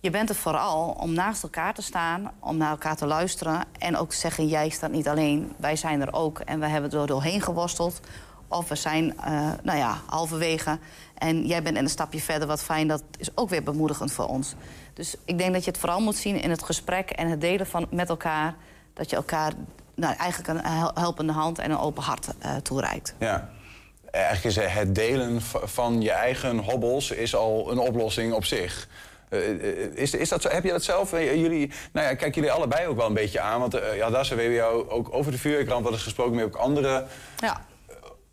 [0.00, 3.64] Je bent er vooral om naast elkaar te staan, om naar elkaar te luisteren...
[3.78, 6.38] en ook te zeggen, jij staat niet alleen, wij zijn er ook...
[6.38, 8.00] en we hebben er doorheen geworsteld.
[8.48, 10.78] Of we zijn, eh, nou ja, halverwege
[11.14, 12.88] en jij bent een stapje verder, wat fijn.
[12.88, 14.54] Dat is ook weer bemoedigend voor ons.
[14.94, 17.66] Dus ik denk dat je het vooral moet zien in het gesprek en het delen
[17.66, 18.54] van, met elkaar...
[18.94, 19.52] dat je elkaar
[19.94, 23.14] nou, eigenlijk een hel- helpende hand en een open hart eh, toereikt.
[23.18, 23.48] Ja.
[24.10, 28.88] Eigenlijk is het delen van je eigen hobbels is al een oplossing op zich.
[29.28, 30.48] Eh, eh, is, is dat zo?
[30.48, 31.12] Heb je dat zelf?
[31.12, 33.60] Eh, Jullie, nou ja, kijk jullie allebei ook wel een beetje aan.
[33.60, 36.34] Want ja, daar we hebben jou ook over de vuurkrant wel eens gesproken.
[36.34, 37.04] Maar ook andere
[37.36, 37.60] Ja.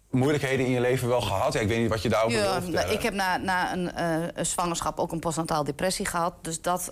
[0.10, 1.54] moeilijkheden in je leven wel gehad?
[1.54, 2.94] Ja, ik weet niet wat je daarover Ja, nou, vertellen.
[2.94, 3.92] ik heb na, na een,
[4.40, 6.34] een zwangerschap ook een postnataal depressie gehad.
[6.42, 6.92] Dus dat,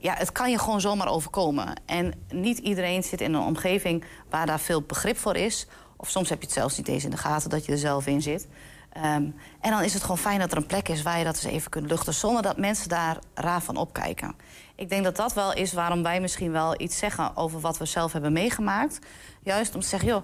[0.00, 1.80] ja, het kan je gewoon zomaar overkomen.
[1.86, 5.66] En niet iedereen zit in een omgeving waar daar veel begrip voor is.
[5.96, 8.06] Of soms heb je het zelfs niet eens in de gaten dat je er zelf
[8.06, 8.46] in zit.
[8.94, 9.30] Ehm,
[9.60, 11.52] en dan is het gewoon fijn dat er een plek is waar je dat eens
[11.52, 12.14] even kunt luchten...
[12.14, 14.34] zonder dat mensen daar raar van opkijken.
[14.74, 17.84] Ik denk dat dat wel is waarom wij misschien wel iets zeggen over wat we
[17.84, 18.98] zelf hebben meegemaakt.
[19.42, 20.22] Juist om te zeggen, joh,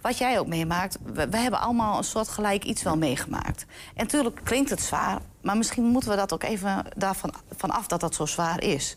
[0.00, 0.98] wat jij ook meemaakt...
[1.12, 3.66] we, hebben allemaal een soort gelijk iets wel meegemaakt.
[3.94, 7.86] En natuurlijk klinkt het zwaar, maar misschien moeten we dat ook even daarvan van af
[7.86, 8.96] dat dat zo zwaar is.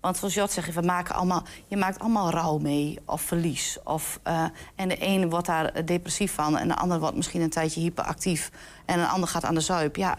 [0.00, 3.78] Want zoals Jot zegt, we maken allemaal, je maakt allemaal rouw mee of verlies.
[3.84, 7.40] Of, eh, en de ene wordt daar eh, depressief van en de ander wordt misschien
[7.40, 8.50] een tijdje hyperactief.
[8.84, 9.96] En een ander gaat aan de zuip.
[9.96, 10.18] Ja,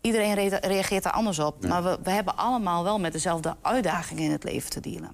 [0.00, 1.66] iedereen re- reageert daar anders op.
[1.66, 5.12] Maar we, we hebben allemaal wel met dezelfde uitdagingen in het leven te dealen.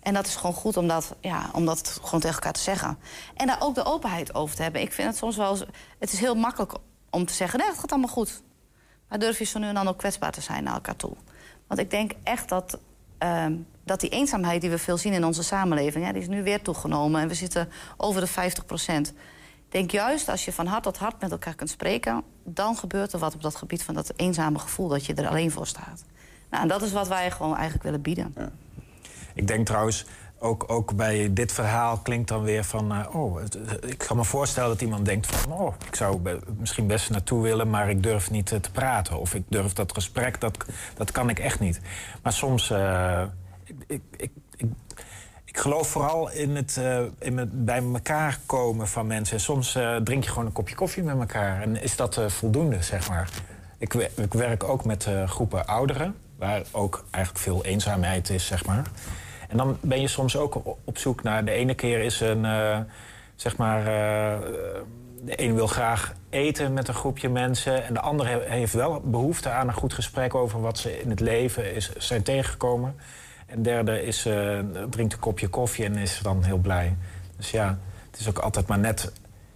[0.00, 2.98] En dat is gewoon goed om dat, ja, om dat gewoon tegen elkaar te zeggen.
[3.34, 4.80] En daar ook de openheid over te hebben.
[4.80, 5.50] Ik vind het soms wel...
[5.50, 5.64] eens-
[5.98, 6.74] Het is heel makkelijk
[7.10, 8.42] om te zeggen, nee, het gaat allemaal goed.
[9.08, 11.12] Maar durf je zo nu en dan ook kwetsbaar te zijn naar elkaar toe.
[11.72, 12.78] Want ik denk echt dat,
[13.18, 13.54] ehm,
[13.84, 16.12] dat die eenzaamheid die we veel zien in onze samenleving...
[16.12, 19.08] Die is nu weer toegenomen en we zitten over de 50 procent.
[19.08, 19.14] Ik
[19.68, 22.22] denk juist als je van hart tot hart met elkaar kunt spreken...
[22.44, 24.88] dan gebeurt er wat op dat gebied van dat eenzame gevoel...
[24.88, 26.04] dat je er alleen voor staat.
[26.50, 28.34] Nou, en dat is wat wij gewoon eigenlijk willen bieden.
[29.34, 30.06] Ik denk trouwens,
[30.42, 32.92] ook, ook bij dit verhaal klinkt dan weer van...
[32.92, 33.40] eh, oh,
[33.80, 35.52] ik kan me voorstellen dat iemand denkt van...
[35.52, 36.20] oh, ik zou
[36.58, 39.18] misschien best naartoe willen, maar ik durf niet eh, te praten.
[39.18, 41.80] Of ik durf dat gesprek, dat, dat kan ik echt niet.
[42.22, 42.70] Maar soms...
[42.70, 43.22] eh,
[43.86, 44.66] ik, ik, ik,
[45.44, 46.80] ik, geloof vooral in het,
[47.18, 49.40] in het bij elkaar komen van mensen.
[49.40, 51.62] Soms drink je gewoon een kopje koffie met elkaar.
[51.62, 53.28] En is dat voldoende, zeg maar.
[53.78, 56.14] Ik, ik werk ook met groepen ouderen...
[56.38, 58.90] waar ook eigenlijk veel eenzaamheid is, zeg maar.
[59.52, 61.44] En dan ben je soms ook op zoek naar...
[61.44, 62.78] De ene keer is een, eh,
[63.36, 63.78] zeg maar...
[63.78, 64.38] eh,
[65.24, 67.84] de een wil graag eten met een groepje mensen...
[67.84, 70.34] en de ander he- heeft wel behoefte aan een goed gesprek...
[70.34, 72.94] over wat ze in het leven is, zijn tegengekomen.
[73.46, 74.58] En de derde is, eh,
[74.90, 76.96] drinkt een kopje koffie en is dan heel blij.
[77.36, 77.78] Dus ja,
[78.10, 79.12] het is ook altijd maar net...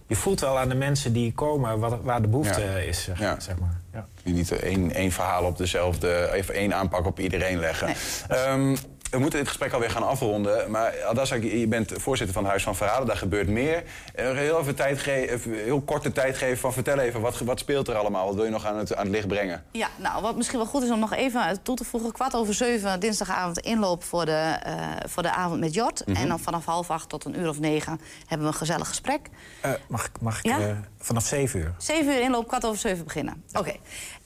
[0.07, 2.77] Je voelt wel aan de mensen die komen wat, waar de behoefte Ja.
[2.77, 3.39] is, zeg, Ja.
[3.39, 3.77] zeg maar.
[3.93, 4.07] Ja.
[4.23, 7.93] Je niet één, één verhaal op dezelfde, even één aanpak op iedereen leggen.
[8.27, 8.75] Ehm,
[9.11, 10.71] we moeten dit gesprek alweer gaan afronden.
[10.71, 13.07] Maar Adassa, je bent voorzitter van het Huis van Verhalen.
[13.07, 13.83] Daar gebeurt meer.
[14.15, 17.59] Eh, Heel, even tijd ge- even heel korte tijd geven van vertel even, wat, wat
[17.59, 18.25] speelt er allemaal?
[18.25, 19.63] Wat wil je nog aan het, aan het licht brengen?
[19.71, 22.11] Ja, nou, wat misschien wel goed is om nog even toe te voegen...
[22.11, 24.31] kwart over zeven dinsdagavond inloop voor de,
[24.63, 24.75] eh,
[25.07, 26.01] voor de avond met Jort.
[26.05, 26.17] Mhm.
[26.17, 29.19] En dan vanaf half acht tot een uur of negen hebben we een gezellig gesprek.
[29.61, 30.59] Eh, mag ik, mag ik Ja?
[30.59, 30.65] eh,
[31.07, 31.73] vanaf zeven uur?
[31.77, 33.43] Zeven uur inloop, kwart over zeven beginnen.
[33.53, 33.75] Oké.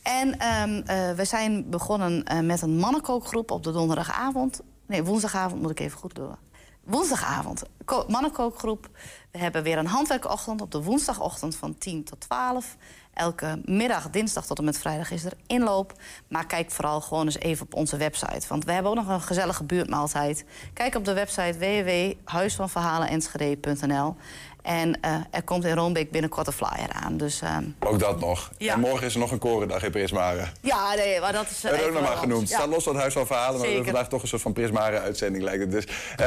[0.03, 4.61] En ehm, eh, we zijn begonnen eh, met een mannenkookgroep op de donderdagavond.
[4.87, 6.35] Nee, woensdagavond moet ik even goed doen.
[6.83, 8.89] Woensdagavond, ko- mannenkookgroep.
[9.31, 12.77] We hebben weer een handwerkochtend op de woensdagochtend van 10 tot 12.
[13.13, 15.93] Elke middag, dinsdag tot en met vrijdag is er inloop.
[16.27, 18.47] Maar kijk vooral gewoon eens even op onze website.
[18.47, 20.45] Want we hebben ook nog een gezellige buurtmaaltijd.
[20.73, 24.15] Kijk op de website www.huisvanverhalenenschede.nl.
[24.61, 27.17] En eh, er komt in Roombeek binnenkort een flyer aan.
[27.17, 28.51] Dus ehm, Ook dat nog.
[28.57, 28.73] Ja.
[28.73, 30.45] En morgen is er nog een korendag in Prismare.
[30.61, 31.61] ja, nee, maar dat is...
[31.61, 32.41] Dat eh, hebben we even nog maar genoemd.
[32.41, 32.69] Het staat Ja.
[32.69, 33.93] los van het Huis van Verhalen, maar we hebben Zeker.
[33.93, 35.71] vandaag toch een soort van Prismare-uitzending lijkt het.
[35.71, 35.85] Dus
[36.17, 36.25] eh,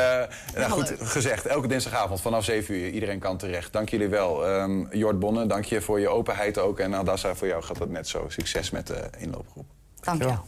[0.55, 3.73] nou, goed gezegd, elke dinsdagavond vanaf 7 uur, iedereen kan terecht.
[3.73, 4.47] Dank jullie wel.
[4.47, 6.79] Ehm Jort Bonne, dank je voor je openheid ook.
[6.79, 8.25] En Adassa, voor jou gaat het net zo.
[8.29, 9.67] Succes met de inloopgroep.
[10.01, 10.45] Dank je wel.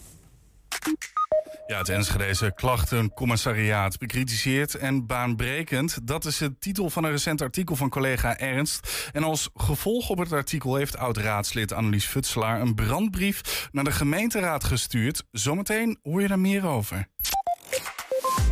[1.66, 6.06] Ja, het Enschedeze klachtencommissariaat bekritiseerd en baanbrekend.
[6.06, 9.10] Dat is de titel van een recent artikel van collega Ernst.
[9.12, 12.60] En als gevolg op het artikel heeft oud-raadslid Annelies Futselaar...
[12.60, 15.24] een brandbrief naar de gemeenteraad gestuurd.
[15.30, 17.08] Zometeen hoor je daar meer over.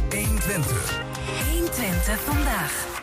[0.08, 1.02] 120.
[1.50, 3.02] 120 vandaag.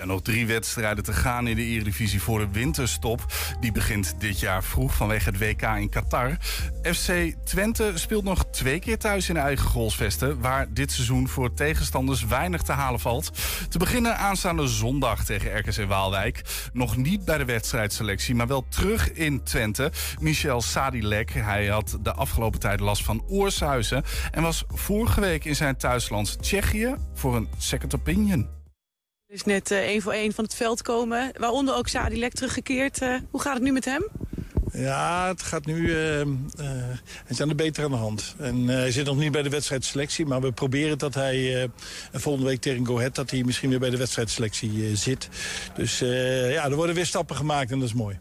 [0.00, 3.26] Ja, nog drie wedstrijden te gaan in de Eredivisie voor de winterstop.
[3.60, 6.36] Die begint dit jaar vroeg vanwege het WK in Qatar.
[6.82, 10.40] FC Twente speelt nog twee keer thuis in eigen goalsvesten...
[10.40, 13.30] waar dit seizoen voor tegenstanders weinig te halen valt.
[13.68, 16.42] Te beginnen aanstaande zondag tegen RKC Waalwijk.
[16.72, 19.92] Nog niet bij de wedstrijdselectie, maar wel terug in Twente.
[20.20, 24.02] Michel Sadilek, hij had de afgelopen tijd last van oorsuizen...
[24.30, 28.59] en was vorige week in zijn thuisland Tsjechië voor een second opinion.
[29.30, 31.32] Is net eh, één voor één van het veld komen.
[31.38, 33.00] Waaronder ook Sadilek teruggekeerd.
[33.00, 34.08] Eh, hoe gaat het nu met hem?
[34.72, 35.92] Ja, het gaat nu...
[35.92, 38.34] eh, eh, hij is aan de beter aan de hand.
[38.38, 40.26] En hij zit nog niet bij de wedstrijdselectie.
[40.26, 41.68] Maar we proberen dat hij
[42.12, 43.14] volgende week tegen Go Ahead...
[43.14, 45.28] dat hij misschien weer bij de wedstrijdselectie zit.
[45.74, 48.18] Dus ja, er worden weer stappen gemaakt en dat is mooi.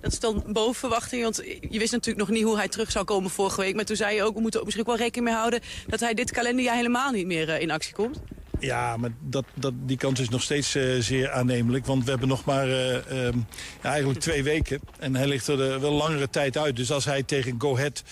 [0.00, 3.04] Dat is dan boven verwachting, want je wist natuurlijk nog niet hoe hij terug zou
[3.04, 3.74] komen vorige week.
[3.74, 5.60] Maar toen zei je ook, we moeten ook misschien ook wel rekening mee houden...
[5.86, 8.20] dat hij dit kalenderjaar helemaal niet meer in actie komt.
[8.60, 11.86] Ja, maar dat, dat, die kans is nog steeds eh, zeer aannemelijk.
[11.86, 13.38] Want we hebben nog maar eh, ehm,
[13.82, 14.80] ja, eigenlijk twee weken.
[14.98, 16.76] En hij ligt er eh, wel langere tijd uit.
[16.76, 18.02] Dus als hij tegen Go Ahead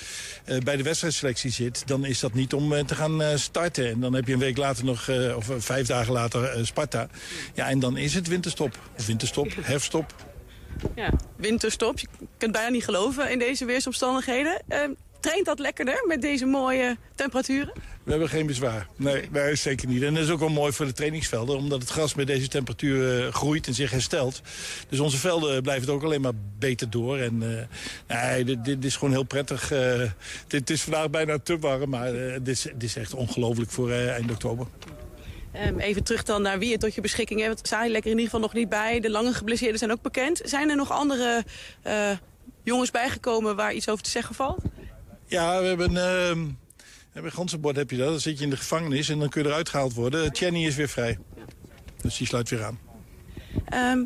[0.64, 1.82] bij de wedstrijdselectie zit...
[1.86, 3.90] dan is dat niet om te gaan starten.
[3.90, 7.08] En dan heb je een week later nog, of vijf dagen later, Sparta.
[7.54, 8.78] Ja, en dan is het winterstop.
[8.98, 10.14] Of winterstop, herfststop.
[10.94, 11.98] Ja, winterstop.
[11.98, 12.06] Je
[12.38, 14.62] kunt bijna niet geloven in deze weersomstandigheden.
[15.20, 17.72] Traint dat lekkerder met deze mooie temperaturen?
[18.02, 18.86] We hebben geen bezwaar.
[18.96, 20.02] Nee, nee, zeker niet.
[20.02, 21.56] En dat is ook wel mooi voor de trainingsvelden...
[21.56, 24.42] omdat het gras met deze temperatuur eh, groeit en zich herstelt.
[24.88, 27.18] Dus onze velden blijven ook alleen maar beter door.
[27.18, 27.68] En
[28.06, 29.72] eh, nee, dit, dit is gewoon heel prettig.
[29.72, 30.02] Eh,
[30.46, 33.92] dit is vandaag bijna te warm, maar eh, dit, is, dit is echt ongelooflijk voor
[33.92, 34.66] eind oktober.
[35.52, 37.68] Ehm, even terug dan naar wie je tot je beschikking hebt.
[37.68, 39.00] Sali lekker in ieder geval nog niet bij.
[39.00, 40.40] De lange geblesseerden zijn ook bekend.
[40.44, 41.44] Zijn er nog andere
[42.62, 44.62] jongens bijgekomen waar iets over te zeggen valt?
[45.28, 45.96] Ja, we hebben...
[45.96, 46.46] ehm
[47.22, 48.08] bij Gansenbord heb je dat.
[48.08, 50.34] Dan zit je in de gevangenis en dan kun je eruit gehaald worden.
[50.34, 51.18] Chenny is weer vrij.
[52.02, 52.78] Dus die sluit weer aan.
[53.64, 54.04] Ehm,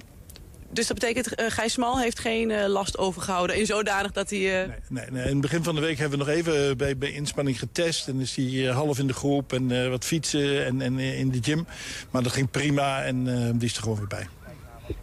[0.70, 4.38] dus dat betekent, uh, Gijs Smal heeft geen uh, last overgehouden in zodanig dat hij...
[4.38, 4.68] Uh...
[4.68, 7.12] Nee, nee, nee, in het begin van de week hebben we nog even bij, bij
[7.12, 8.08] inspanning getest.
[8.08, 11.66] En is hij half in de groep en wat fietsen en, en in de gym.
[12.10, 13.24] Maar dat ging prima en
[13.58, 14.28] die is er gewoon weer bij.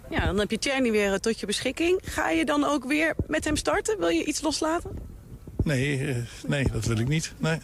[0.09, 1.99] Ja, dan heb je Tjerny weer tot je beschikking.
[2.03, 3.99] Ga je dan ook weer met hem starten?
[3.99, 4.91] Wil je iets loslaten?
[5.70, 6.15] Nee,
[6.47, 7.34] nee dat wil ik niet.
[7.38, 7.57] Nee.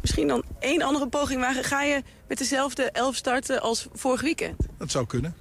[0.00, 1.64] Misschien dan één andere poging wagen.
[1.64, 4.56] Ga je met dezelfde elf starten als vorig weekend?
[4.78, 5.34] Dat zou kunnen.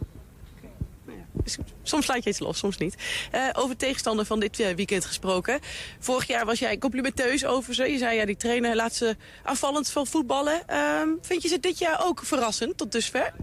[1.33, 2.95] Dus soms laat je iets los, soms niet.
[3.35, 5.59] Uh, over tegenstander van dit uh, weekend gesproken.
[5.99, 7.83] Vorig jaar was jij complimenteus over ze.
[7.83, 10.61] Je zei, ja, die trainer laat ze aanvallend veel voetballen.
[10.69, 13.33] Uh, vind je ze dit jaar ook verrassend, tot dusver?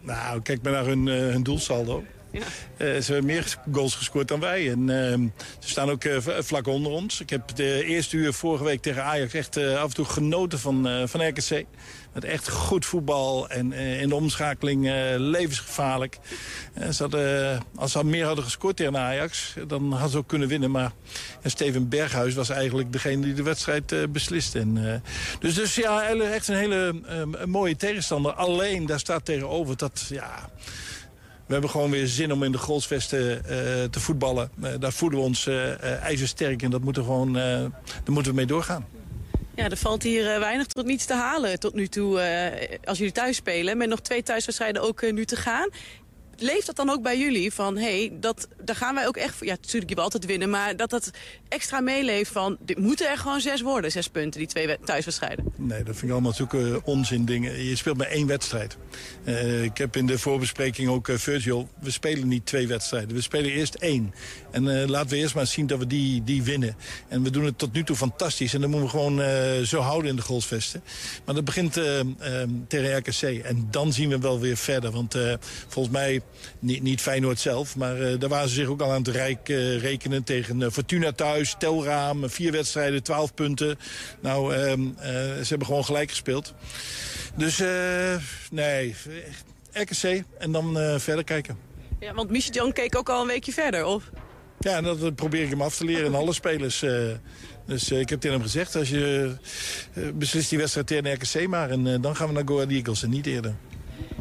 [0.00, 2.04] Nou, kijk maar naar hun, uh, hun doelsaldo.
[2.32, 2.40] Ja.
[2.40, 4.70] Uh, ze hebben meer goals gescoord dan wij.
[4.70, 7.20] En uh, ze staan ook uh, vlak onder ons.
[7.20, 11.08] Ik heb de eerste uur vorige week tegen Ajax echt af en toe genoten van,
[11.08, 11.64] van RKC.
[12.12, 16.18] Met echt goed voetbal en in de omschakeling levensgevaarlijk.
[16.92, 20.70] ze hadden, als ze meer hadden gescoord tegen Ajax, dan hadden ze ook kunnen winnen.
[20.70, 20.92] Maar
[21.44, 24.58] Steven Berghuis was eigenlijk degene die de wedstrijd besliste.
[24.58, 25.02] En,
[25.38, 26.94] dus, dus ja, echt een hele
[27.46, 28.32] mooie tegenstander.
[28.32, 30.06] Alleen, daar staat tegenover dat...
[30.08, 30.50] Ja,
[31.50, 33.40] we hebben gewoon weer zin om in de Grolsvesten uh,
[33.90, 34.50] te voetballen.
[34.62, 37.70] Uh, daar voelen we ons uh, ijzersterk en dat moeten we gewoon, daar
[38.06, 38.86] moeten we mee doorgaan.
[39.54, 42.20] Ja, er valt hier weinig tot niets te halen tot nu toe
[42.84, 43.76] als jullie thuis spelen.
[43.76, 45.68] Met nog twee thuiswedstrijden ook nu te gaan.
[46.42, 49.34] Leeft dat dan ook bij jullie van, hé, hey, dat, daar gaan wij ook echt
[49.34, 49.46] voor...
[49.46, 51.10] Ja, natuurlijk, je wil altijd winnen, maar dat dat
[51.48, 52.56] extra meeleeft van...
[52.60, 55.52] dit moeten er gewoon zes worden, zes punten, die twee thuiswedstrijden.
[55.56, 57.64] Nee, dat vind ik allemaal zulke onzin dingen.
[57.64, 58.76] Je speelt maar één wedstrijd.
[59.24, 63.14] Uh, ik heb in de voorbespreking ook uh, Virgil, we spelen niet twee wedstrijden.
[63.14, 64.14] We spelen eerst één.
[64.50, 66.76] En uh, laten we eerst maar zien dat we die, die winnen.
[67.08, 68.54] En we doen het tot nu toe fantastisch.
[68.54, 70.82] En dat moeten we gewoon zo houden in de golfsvesten.
[71.24, 71.72] Maar dat begint
[72.68, 73.22] tegen RKC.
[73.22, 74.90] En dan zien we wel weer verder.
[74.90, 75.16] Want
[75.68, 76.20] volgens mij
[76.58, 79.48] niet, niet Feyenoord zelf, maar uh, daar waren ze zich ook al aan het rijk,
[79.48, 83.78] uh, rekenen tegen uh, Fortuna thuis, telraam, vier wedstrijden, twaalf punten.
[84.20, 86.54] Nou, ze hebben gewoon gelijk gespeeld.
[87.36, 87.62] Dus
[88.50, 88.94] nee,
[89.72, 91.58] RKC en dan verder kijken.
[92.00, 94.10] Ja, want Michel Jan keek ook al een weekje verder, of?
[94.58, 96.84] Ja, en dat probeer ik hem af te leren in alle spelers.
[97.66, 99.34] Dus ik heb tegen hem gezegd, als je
[100.14, 101.70] beslist die wedstrijd tegen RKC maar...
[101.70, 103.54] en dan gaan we naar Go Eagles en niet eerder.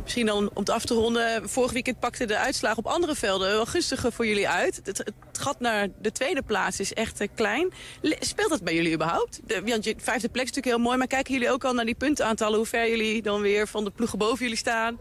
[0.10, 1.49] Misschien dan om het af te ronden.
[1.49, 4.82] Vorig weekend pakte de uitslag op andere velden wel gunstiger voor jullie uit.
[4.84, 7.72] Het, gat naar de tweede plaats is echt uh, klein.
[8.20, 9.39] Speelt dat bij jullie überhaupt?
[9.45, 10.97] De, want je vijfde plek is natuurlijk heel mooi.
[10.97, 12.57] Maar kijken jullie ook al naar die puntenaantallen?
[12.57, 14.97] Hoe ver jullie dan weer van de ploegen boven jullie staan?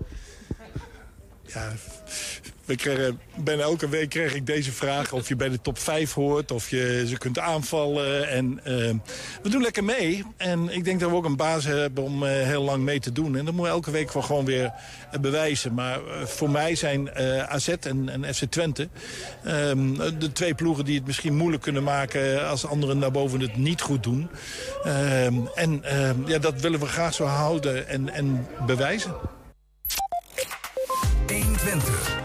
[1.55, 1.72] Ja,
[2.68, 6.12] we krijgen, bijna elke week krijg ik deze vraag of je bij de top 5
[6.12, 8.28] hoort, of je ze kunt aanvallen.
[8.28, 8.94] En, uh,
[9.42, 10.24] we doen lekker mee.
[10.36, 13.12] En ik denk dat we ook een basis hebben om uh, heel lang mee te
[13.12, 13.36] doen.
[13.36, 14.72] En dat moeten we elke week gewoon weer
[15.12, 15.74] uh, bewijzen.
[15.74, 17.14] Maar voor mij zijn
[17.49, 18.88] AZ en, FC Twente
[19.44, 23.57] ehm, de twee ploegen die het misschien moeilijk kunnen maken als anderen naar boven het
[23.57, 24.28] niet goed doen.
[24.84, 29.14] Ehm, en ehm, ja, dat willen we graag zo houden en, en bewijzen.
[31.69, 32.16] 120.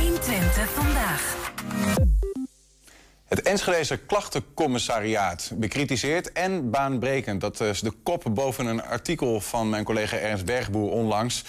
[0.00, 1.36] 120 vandaag.
[3.24, 7.40] Het Enschedeze klachtencommissariaat bekritiseert en baanbrekend.
[7.40, 11.44] Dat is de kop boven een artikel van mijn collega Ernst Bergboer onlangs.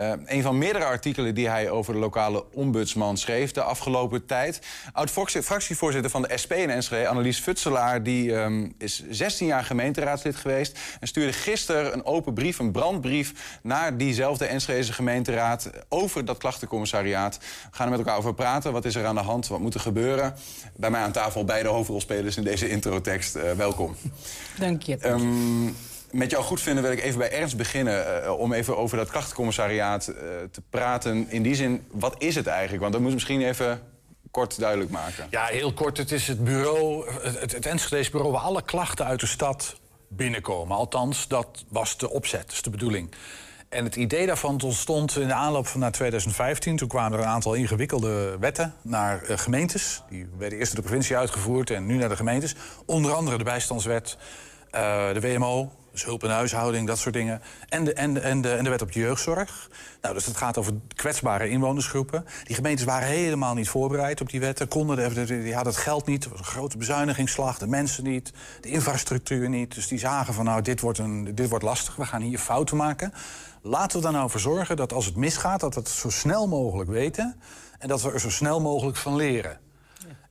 [0.00, 4.60] Uh, een van meerdere artikelen die hij over de lokale ombudsman schreef de afgelopen tijd.
[4.92, 8.02] Oud-fractievoorzitter van de SP in Enschede, Annelies Futselaar...
[8.02, 10.78] die um, is 16 jaar gemeenteraadslid geweest...
[11.00, 13.58] en stuurde gisteren een open brief, een brandbrief...
[13.62, 17.38] naar diezelfde Enschedeze gemeenteraad over dat klachtencommissariaat.
[17.70, 18.72] We gaan er met elkaar over praten.
[18.72, 19.48] Wat is er aan de hand?
[19.48, 20.34] Wat moet er gebeuren?
[20.76, 23.36] Bij mij aan tafel beide hoofdrolspelers in deze introtekst.
[23.36, 23.96] Uh, welkom.
[24.58, 25.08] Dank je.
[25.08, 25.76] Um,
[26.10, 28.24] met jouw goedvinden wil ik even bij Ernst beginnen.
[28.24, 30.14] eh, om even over dat klachtencommissariaat eh,
[30.50, 31.30] te praten.
[31.30, 32.80] In die zin, wat is het eigenlijk?
[32.80, 33.80] Want dat moet misschien even
[34.30, 35.26] kort duidelijk maken.
[35.30, 35.96] Ja, heel kort.
[35.96, 39.76] Het is het bureau, het, het, waar alle klachten uit de stad
[40.08, 40.76] binnenkomen.
[40.76, 43.10] Althans, dat was de opzet, dat is de bedoeling.
[43.68, 46.76] En het idee daarvan ontstond in de aanloop van naar 2015.
[46.76, 50.02] Toen kwamen er een aantal ingewikkelde wetten naar eh, gemeentes.
[50.10, 52.54] Die werden eerst door de provincie uitgevoerd en nu naar de gemeentes.
[52.86, 54.16] Onder andere de bijstandswet,
[55.12, 57.42] de WMO, dus hulp en huishouding, dat soort dingen.
[57.68, 59.70] En de, en, de, en, de, en de wet op de jeugdzorg.
[60.00, 62.24] Nou, dus het gaat over kwetsbare inwonersgroepen.
[62.44, 64.68] Die gemeentes waren helemaal niet voorbereid op die wetten.
[64.68, 66.28] Konden de, die hadden het geld niet.
[66.28, 67.58] Was een grote bezuinigingsslag.
[67.58, 68.32] De mensen niet.
[68.60, 69.74] De infrastructuur niet.
[69.74, 71.96] Dus die zagen van nou, dit wordt, een, dit wordt lastig.
[71.96, 73.12] We gaan hier fouten maken.
[73.62, 75.60] Laten we er nou voor zorgen dat als het misgaat...
[75.60, 77.40] dat we het zo snel mogelijk weten.
[77.78, 79.65] En dat we er zo snel mogelijk van leren.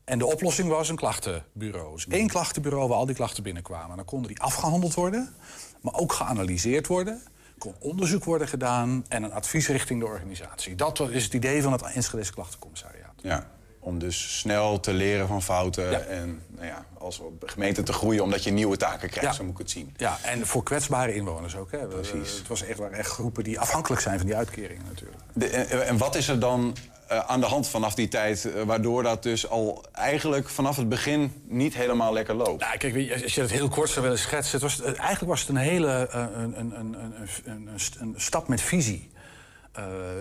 [0.05, 1.93] En de oplossing was een klachtenbureau.
[1.95, 3.95] Dus één klachtenbureau waar al die klachten binnenkwamen.
[3.95, 5.33] Dan konden die afgehandeld worden,
[5.81, 7.13] maar ook geanalyseerd worden.
[7.33, 10.75] Er kon onderzoek worden gedaan en een advies richting de organisatie.
[10.75, 13.13] Dat is het idee van het Enschedese klachtencommissariaat.
[13.21, 13.47] Ja,
[13.79, 18.43] om dus snel te leren van fouten en nou ja, als gemeente te groeien omdat
[18.43, 19.33] je nieuwe taken krijgt, Ja.
[19.35, 19.93] zo moet ik het zien.
[19.97, 21.71] Ja, en voor kwetsbare inwoners ook.
[21.71, 21.77] Hè.
[21.87, 22.37] Precies.
[22.37, 25.21] Het was echt, waren echt groepen die afhankelijk zijn van die uitkeringen natuurlijk.
[25.33, 26.75] De- en, en wat is er dan
[27.07, 30.89] eh, aan de hand vanaf die tijd, eh, waardoor dat dus al eigenlijk vanaf het
[30.89, 32.61] begin niet helemaal lekker loopt?
[32.61, 34.51] Nou, kijk, als je het heel kort zou willen schetsen...
[34.51, 37.03] Het was, eh, eigenlijk was het een hele een, een, een, een,
[37.45, 39.09] een, een st- een stap met visie.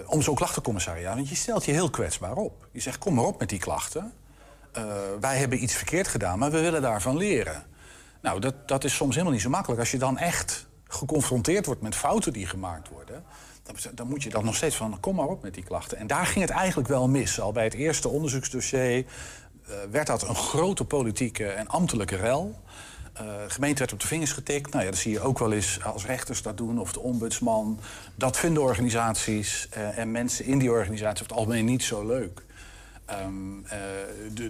[0.06, 1.14] om zo'n klachtencommissariaat.
[1.14, 2.68] Want je stelt je heel kwetsbaar op.
[2.72, 4.12] Je zegt, kom maar op met die klachten.
[5.20, 7.64] Wij hebben iets verkeerd gedaan, maar we willen daarvan leren.
[8.20, 9.80] Nou, dat, dat is soms helemaal niet zo makkelijk.
[9.80, 13.24] Als je dan echt geconfronteerd wordt met fouten die gemaakt worden...
[13.94, 15.98] Dan, moet je dan nog steeds van, kom maar op met die klachten.
[15.98, 17.40] En daar ging het eigenlijk wel mis.
[17.40, 22.54] Al bij het eerste onderzoeksdossier eh, werd dat een grote politieke en ambtelijke rel.
[23.12, 24.70] Eh, de gemeente werd op de vingers getikt.
[24.72, 27.80] Nou ja, dat zie je ook wel eens als rechters dat doen, of de ombudsman.
[28.14, 32.42] Dat vinden organisaties eh, en mensen in die organisatie over het algemeen niet zo leuk.
[33.04, 33.78] Ehm, eh,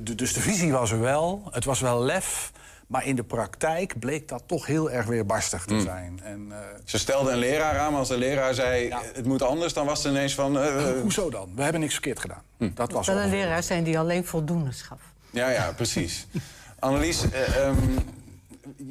[0.02, 2.52] de- dus de visie was er wel, het was wel lef...
[2.94, 5.82] maar in de praktijk bleek dat toch heel erg weer barstig te Hmm.
[5.82, 6.20] zijn.
[6.22, 9.72] En, eh, Ze stelden een leraar aan, maar als de leraar zei het moet anders,
[9.72, 10.58] dan was het ineens van...
[10.58, 11.52] eh, eh, hoezo dan?
[11.54, 12.42] We hebben niks verkeerd gedaan.
[12.58, 14.98] Dat was wel een leraar zijn die alleen voldoende schaf.
[15.30, 16.26] Ja, ja, precies.
[16.78, 17.76] Annelies, ehm,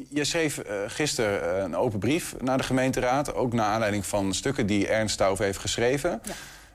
[0.09, 3.33] je schreef eh, gisteren een open brief naar de gemeenteraad...
[3.33, 6.21] ook naar aanleiding van stukken die Ernst daarover heeft geschreven.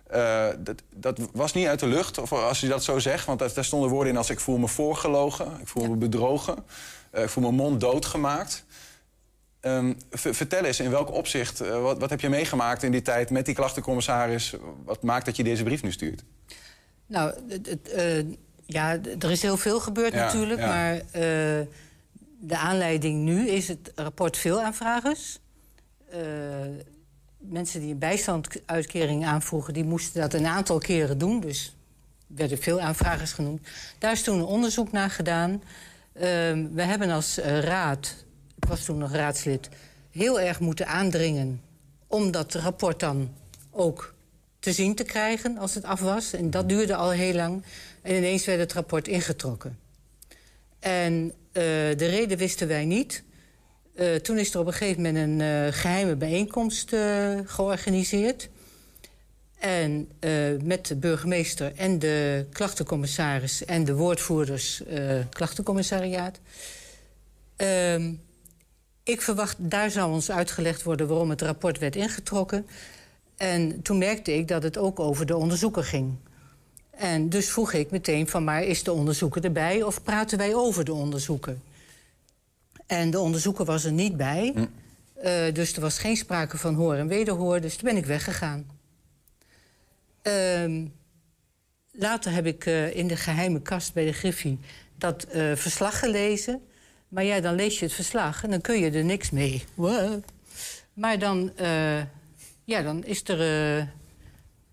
[0.06, 3.26] Eh, dat, dat was niet uit de lucht, of als je dat zo zegt.
[3.26, 6.56] Want daar, daar stonden woorden in als ik voel me voorgelogen, ik voel me bedrogen...
[7.11, 8.64] eh, ik voel mijn mond doodgemaakt.
[9.61, 13.02] Ehm, ver- vertel eens, in welk opzicht, eh, wat, wat heb je meegemaakt in die
[13.02, 13.30] tijd...
[13.30, 14.54] met die klachtencommissaris?
[14.84, 16.24] Wat maakt dat je deze brief nu stuurt?
[17.06, 17.34] Nou,
[17.94, 18.24] eh,
[18.66, 20.61] ja, er is heel veel gebeurd Ja, natuurlijk.
[20.61, 20.66] ja.
[20.66, 21.02] Maar
[22.40, 25.38] de aanleiding nu is het rapport veelaanvragers.
[26.11, 26.18] Eh
[27.38, 29.74] mensen die een bijstandsuitkering aanvroegen...
[29.74, 31.40] die moesten dat een aantal keren doen.
[31.40, 31.76] Dus
[32.26, 33.68] werden veel aanvragers genoemd.
[33.98, 35.62] Daar is toen een onderzoek naar gedaan.
[36.20, 38.14] Ehm, we hebben als eh, raad,
[38.56, 39.68] ik was toen nog raadslid...
[40.10, 41.62] heel erg moeten aandringen
[42.06, 43.34] om dat rapport dan
[43.70, 44.14] ook
[44.58, 46.32] te zien te krijgen als het af was.
[46.32, 47.62] En dat duurde al heel lang.
[48.02, 49.78] En ineens werd het rapport ingetrokken.
[50.78, 51.62] En eh,
[51.96, 53.22] de reden wisten wij niet.
[53.94, 56.94] Eh, toen is er op een gegeven moment een eh, geheime bijeenkomst
[57.44, 58.48] georganiseerd.
[59.59, 60.32] En eh,
[60.62, 63.64] met de burgemeester en de klachtencommissaris...
[63.64, 66.38] en de woordvoerders eh, klachtencommissariaat.
[67.56, 68.12] Ehm,
[69.02, 71.09] ik verwacht, daar zou ons uitgelegd worden...
[71.09, 72.66] waarom het rapport werd ingetrokken.
[73.36, 76.14] En toen merkte ik dat het ook over de onderzoeker ging.
[76.90, 79.82] En dus vroeg ik meteen van, maar is de onderzoeker erbij...
[79.82, 81.56] of praten wij over de onderzoeker?
[82.86, 84.54] En de onderzoeker was er niet bij.
[85.14, 87.61] Eh, dus er was geen sprake van hoor en wederhoor.
[87.61, 88.77] Dus toen ben ik weggegaan.
[90.22, 90.86] Ehm,
[91.92, 94.58] later heb ik eh, in de geheime kast bij de Griffie
[94.98, 96.60] dat eh, verslag gelezen.
[97.08, 99.64] Maar ja, dan lees je het verslag en dan kun je er niks mee.
[99.74, 100.22] Wow.
[100.92, 101.98] Maar dan, eh,
[102.64, 103.40] ja, dan is er
[103.78, 103.84] eh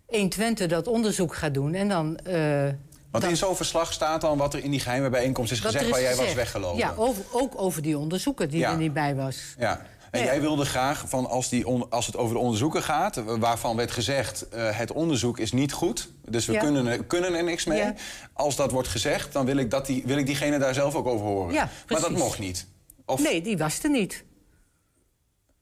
[0.05, 1.73] 120 dat onderzoek gaat doen.
[1.73, 2.69] En dan, eh,
[3.11, 5.85] Want in zo'n verslag staat dan wat er in die geheime bijeenkomst is gezegd...
[5.85, 6.77] is waar jij was weggelopen.
[6.77, 8.71] Ja, over, ook over die onderzoeker die Ja.
[8.71, 9.55] er niet bij was.
[9.57, 9.85] Ja.
[10.19, 13.21] En jij wilde graag, van als, die on- als het over de onderzoeken gaat...
[13.25, 16.11] waarvan werd gezegd, eh, het onderzoek is niet goed...
[16.29, 16.59] dus we Ja.
[16.59, 17.77] kunnen, er, kunnen er niks mee.
[17.77, 17.93] Ja.
[18.33, 21.07] Als dat wordt gezegd, dan wil ik, dat die, wil ik diegene daar zelf ook
[21.07, 21.53] over horen.
[21.53, 22.67] Ja, maar dat mocht niet.
[23.05, 24.23] Of, Nee, die was er niet.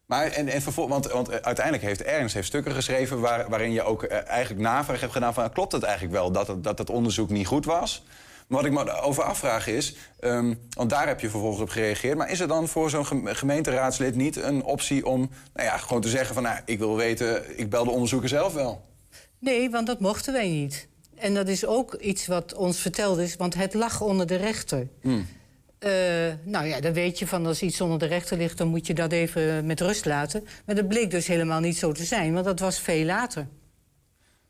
[0.06, 3.20] Maar en, en want, want eh, uiteindelijk heeft Ernst heeft stukken geschreven...
[3.20, 5.52] Waar, waarin je ook eh, eigenlijk navraag hebt gedaan van...
[5.52, 8.04] klopt het eigenlijk wel dat het, dat het onderzoek niet goed was?
[8.54, 12.18] Wat ik me over afvraag is, ehm, want daar heb je vervolgens op gereageerd...
[12.18, 16.02] maar is er dan voor zo'n gem- gemeenteraadslid niet een optie om nou ja, gewoon
[16.02, 16.44] te zeggen van...
[16.44, 18.86] Nou, ik wil weten, ik bel de onderzoeker zelf wel?
[19.40, 20.88] Nee, want dat mochten wij niet.
[21.16, 24.88] En dat is ook iets wat ons verteld is, want het lag onder de rechter.
[25.02, 25.28] Hmm.
[25.80, 25.92] Eh,
[26.44, 28.94] nou ja, dan weet je van als iets onder de rechter ligt, dan moet je
[28.94, 30.48] dat even met rust laten.
[30.66, 33.48] Maar dat bleek dus helemaal niet zo te zijn, want dat was veel later.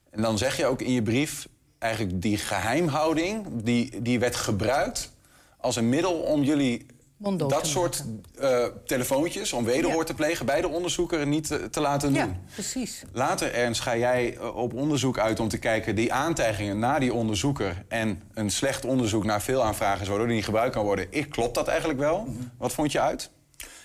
[0.09, 1.47] En dan zeg je ook in je brief
[1.83, 3.45] eigenlijk die geheimhouding...
[3.51, 5.11] die, die werd gebruikt
[5.57, 6.85] als een middel om jullie
[7.17, 8.03] Monddood dat soort
[8.39, 9.53] eh, telefoontjes...
[9.53, 12.17] om wederhoor te plegen bij de onderzoeker niet te, te laten doen.
[12.17, 13.03] Ja, precies.
[13.11, 15.95] Later, Ernst, ga jij eh, op onderzoek uit om te kijken...
[15.95, 17.85] die aantijgingen naar die onderzoeker...
[17.87, 20.07] en een slecht onderzoek naar veel aanvragers...
[20.07, 21.07] waardoor die niet gebruikt kan worden.
[21.09, 22.27] Ik, klopt dat eigenlijk wel?
[22.57, 23.29] Wat vond je uit?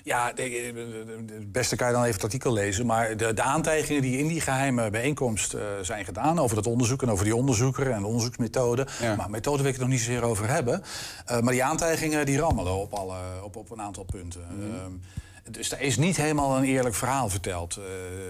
[0.08, 2.86] Ja, de- het beste kan je dan even het artikel lezen.
[2.86, 6.38] Maar de, de aantijgingen die in die geheime bijeenkomst eh, zijn gedaan...
[6.38, 8.86] over dat onderzoek en over die onderzoeker en de onderzoeksmethode...
[9.16, 10.82] maar methode wil ik het nog niet zozeer over hebben.
[11.26, 14.40] Eh, maar die aantijgingen die rammelen op, alle, op, op een aantal punten.
[14.50, 14.92] Ehm,
[15.52, 17.84] dus er is niet helemaal een eerlijk verhaal verteld eh,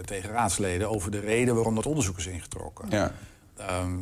[0.04, 0.90] tegen raadsleden...
[0.90, 2.86] over de reden waarom dat onderzoek is ingetrokken.
[2.90, 3.12] Ja.
[3.56, 3.96] Ehm,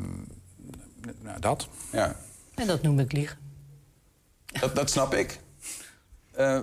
[1.22, 1.68] nou, dat.
[1.92, 2.16] Ja.
[2.54, 3.38] En dat noem ik liegen.
[4.60, 5.38] Dat, dat snap ik.
[6.36, 6.58] Eh,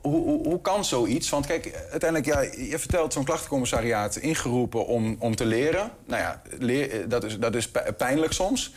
[0.00, 1.28] hoe, hoe, kan zoiets?
[1.28, 5.90] Want kijk, uiteindelijk, ja, je vertelt zo'n klachtencommissariaat ingeroepen om, om te leren.
[6.04, 8.72] Nou ja, leer, eh, dat, is, dat is pi- pijnlijk soms.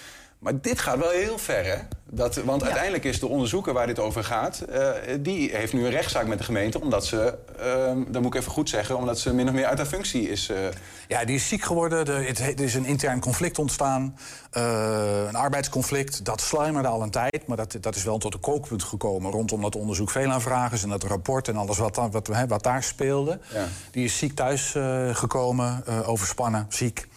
[0.46, 1.76] Maar dit gaat wel heel ver, hè?
[2.10, 4.60] Dat, want uiteindelijk is de onderzoeker waar dit over gaat...
[4.60, 4.90] eh,
[5.20, 6.82] die heeft nu een rechtszaak met de gemeente...
[6.82, 8.98] omdat ze, eh, dat moet ik even goed zeggen...
[8.98, 10.50] omdat ze min of meer uit haar functie is...
[10.50, 10.58] eh,
[11.08, 12.06] Ja, die is ziek geworden.
[12.08, 14.18] Er, het, er is een intern conflict ontstaan.
[14.52, 16.26] eh, een arbeidsconflict.
[16.26, 17.48] Dat sluimerde al een tijd.
[17.48, 19.32] Maar dat, dat is wel tot een kookpunt gekomen.
[19.32, 22.64] Rondom dat onderzoek veel aanvragers en dat rapport en alles wat, daar- wat, hè, wat
[22.64, 23.40] daar speelde.
[23.54, 23.66] Ja.
[23.92, 24.76] Die is ziek thuis
[25.12, 27.08] gekomen, overspannen, ziek.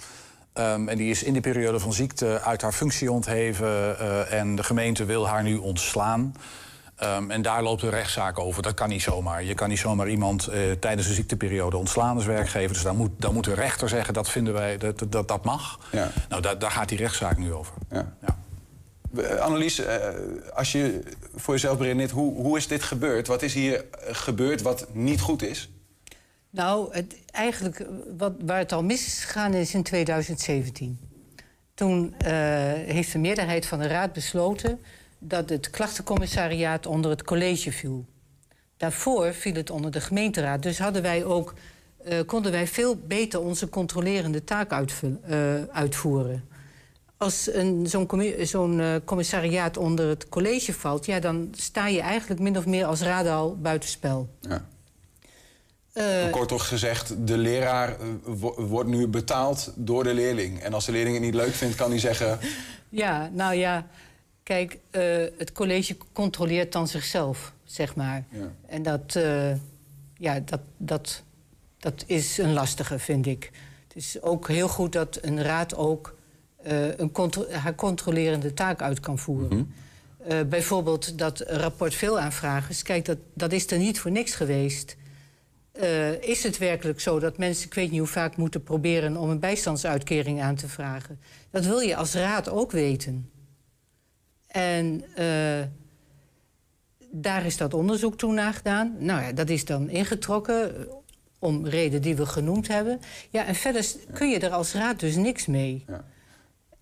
[0.59, 3.99] Ehm, en die is in de periode van ziekte uit haar functie ontheven.
[3.99, 6.35] eh, en de gemeente wil haar nu ontslaan.
[6.97, 8.63] Ehm, en daar loopt een rechtszaak over.
[8.63, 9.45] Dat kan niet zomaar.
[9.45, 12.73] Je kan niet zomaar iemand eh, tijdens een ziekteperiode ontslaan als werkgever.
[12.73, 15.79] Dus dan moet, dan moet de rechter zeggen dat vinden wij dat dat, dat mag.
[15.93, 16.11] Ja.
[16.29, 17.75] Nou, daar, daar gaat die rechtszaak nu over.
[17.91, 18.15] Ja.
[19.17, 19.83] Eh, Annelies,
[20.55, 21.03] als je
[21.37, 23.27] voor jezelf beredeneert, hoe, hoe is dit gebeurd?
[23.27, 25.71] Wat is hier gebeurd wat niet goed is?
[26.51, 27.87] Nou, het, eigenlijk
[28.17, 30.99] wat, waar het al mis is gegaan is in 2017.
[31.75, 32.33] Toen eh,
[32.73, 34.81] heeft de meerderheid van de raad besloten
[35.19, 38.07] dat het klachtencommissariaat onder het college viel.
[38.77, 40.63] Daarvoor viel het onder de gemeenteraad.
[40.63, 41.55] Dus hadden wij ook,
[42.05, 46.45] eh, konden wij veel beter onze controlerende taak eh, uitvoeren.
[47.17, 47.43] Als
[47.83, 52.57] zo'n commi- zo'n, eh, commissariaat onder het college valt, ja, dan sta je eigenlijk min
[52.59, 54.29] of meer als raad al buitenspel.
[54.41, 54.67] Ja.
[55.99, 60.61] Eh, Kort gezegd, de leraar eh, wo- wordt nu betaald door de leerling.
[60.61, 62.39] En als de leerling het niet leuk vindt, kan hij zeggen...
[62.91, 63.87] Ja, nou ja,
[64.43, 65.03] kijk, eh,
[65.39, 68.25] het college controleert dan zichzelf, zeg maar.
[68.31, 68.51] Ja.
[68.67, 69.19] En dat,
[70.19, 71.23] ja, dat, dat,
[71.79, 73.51] dat is een lastige, vind ik.
[73.89, 76.15] Het is ook heel goed dat een raad ook
[76.97, 79.75] een contro- haar controlerende taak uit kan voeren.
[80.27, 82.83] Eh, bijvoorbeeld dat rapport veelaanvragers.
[82.83, 84.97] Kijk, dat, dat is er niet voor niks geweest.
[85.79, 89.31] Eh, is het werkelijk zo dat mensen, ik weet niet hoe vaak, moeten proberen om
[89.31, 91.21] een bijstandsuitkering aan te vragen?
[91.51, 93.31] Dat wil je als raad ook weten.
[94.49, 95.67] En eh,
[97.11, 98.97] daar is dat onderzoek toen naar gedaan.
[98.99, 100.93] Nou ja, dat is dan ingetrokken eh,
[101.39, 103.01] om reden die we genoemd hebben.
[103.31, 105.85] Ja, en verder kun je er als raad dus niks mee.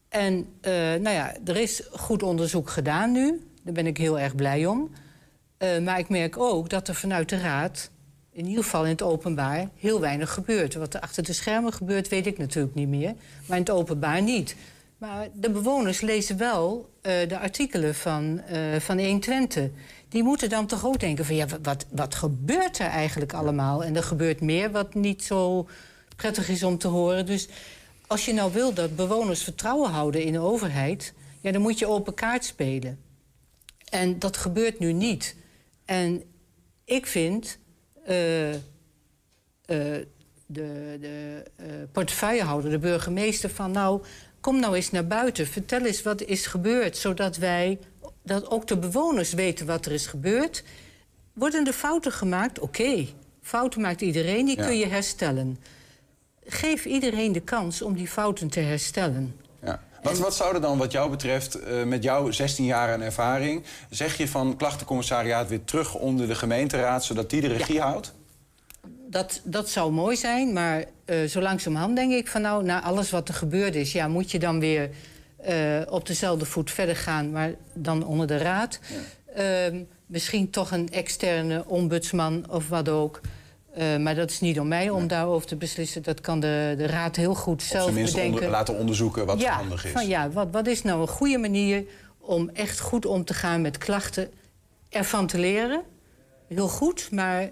[0.09, 3.47] En eh, nou ja, er is goed onderzoek gedaan nu.
[3.63, 4.91] Daar ben ik heel erg blij om.
[5.83, 7.91] Maar ik merk ook dat er vanuit de raad,
[8.37, 10.74] in ieder geval in het openbaar, heel weinig gebeurt.
[10.74, 13.14] Wat er achter de schermen gebeurt, weet ik natuurlijk niet meer.
[13.47, 14.57] Maar in het openbaar niet.
[14.99, 19.70] Maar de bewoners lezen wel eh, de artikelen van, eh van 120.
[20.09, 23.84] Die moeten dan toch ook denken van ja, wa- wat, wat gebeurt er eigenlijk allemaal?
[23.84, 25.68] En er gebeurt meer wat niet zo
[26.16, 27.26] prettig is om te horen.
[27.26, 27.49] Dus
[28.07, 31.12] als je nou wil dat bewoners vertrouwen houden in de overheid...
[31.41, 32.99] Ja, dan moet je open kaart spelen.
[33.91, 35.37] En dat gebeurt nu niet.
[35.84, 36.22] En
[36.84, 37.59] ik vind
[38.07, 38.61] de,
[41.01, 44.03] de eh, portefeuillehouder, de burgemeester, van nou,
[44.41, 45.47] kom nou eens naar buiten.
[45.47, 47.79] Vertel eens wat is gebeurd, zodat wij,
[48.23, 50.65] dat ook de bewoners weten wat er is gebeurd.
[51.33, 52.59] Worden er fouten gemaakt?
[52.59, 53.07] Oké,
[53.43, 54.67] fouten maakt iedereen, die Ja.
[54.67, 55.59] kun je herstellen.
[56.47, 59.35] Geef iedereen de kans om die fouten te herstellen.
[60.07, 63.63] Wat, wat zou er dan, wat jou betreft, eh, met jouw 16 jaar aan ervaring...
[63.91, 67.05] zeg je van klachtencommissariaat weer terug onder de gemeenteraad...
[67.05, 68.13] zodat die de regie houdt?
[69.09, 73.11] Dat, dat zou mooi zijn, maar eh zo langzamerhand denk ik van nou, na alles
[73.11, 74.91] wat er gebeurd is, ja, moet je dan weer
[75.37, 78.79] eh, op dezelfde voet verder gaan, maar dan onder de raad.
[79.35, 83.21] Ehm, misschien toch een externe ombudsman of wat ook.
[83.77, 86.03] Eh, maar dat is niet om mij om daarover te beslissen.
[86.03, 88.39] Dat kan de, de raad heel goed Of zelf tenminste bedenken.
[88.39, 89.91] onder- laten onderzoeken wat ja, handig is.
[89.91, 91.85] Van, ja, wat, wat is nou een goede manier
[92.18, 94.31] om echt goed om te gaan met klachten?
[94.89, 95.83] Ervan te leren,
[96.49, 97.11] heel goed.
[97.11, 97.51] Maar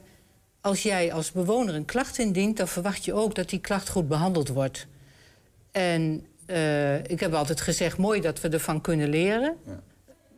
[0.61, 2.57] als jij als bewoner een klacht indient...
[2.57, 4.87] dan verwacht je ook dat die klacht goed behandeld wordt.
[5.73, 9.57] En eh, ik heb altijd gezegd, mooi dat we ervan kunnen leren.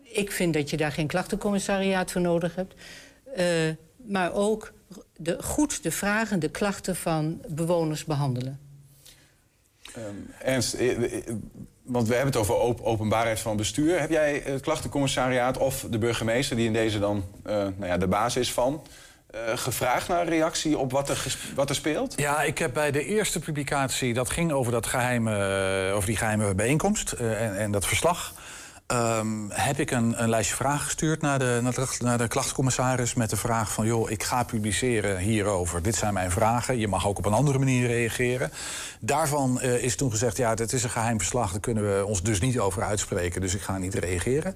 [0.03, 2.75] Ik vind dat je daar geen klachtencommissariaat voor nodig hebt.
[3.35, 3.47] Eh,
[3.97, 4.73] maar ook
[5.17, 8.61] de, goed de vragen, de klachten van bewoners behandelen.
[9.95, 10.05] Ehm,
[10.43, 11.23] Ernst, eh, eh,
[11.83, 14.01] want we hebben het over op- openbaarheid van bestuur.
[14.01, 18.07] Heb jij het klachtencommissariaat of de burgemeester, die in deze dan eh, nou ja, de
[18.07, 18.83] baas is van,
[19.27, 22.15] eh, gevraagd naar een reactie op wat er, wat er speelt?
[22.17, 25.37] Ja, ik heb bij de eerste publicatie, dat ging over, dat geheime,
[25.89, 28.35] eh, over die geheime bijeenkomst eh, en, en dat verslag.
[28.87, 33.31] Ehm, heb ik een, een lijstje vragen gestuurd naar de, naar, de, naar de met
[33.31, 35.83] de vraag van, joh, ik ga publiceren hierover.
[35.83, 36.79] Dit zijn mijn vragen.
[36.79, 38.51] Je mag ook op een andere manier reageren.
[39.01, 41.51] Daarvan eh, is toen gezegd, ja, dit is een geheim verslag...
[41.51, 44.55] daar kunnen we ons dus niet over uitspreken, dus ik ga niet reageren.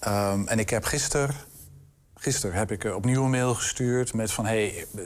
[0.00, 1.34] Ehm, en ik heb gisteren...
[2.14, 4.46] Gisteren heb ik eh, opnieuw een mail gestuurd met van...
[4.46, 5.02] Hey, eh,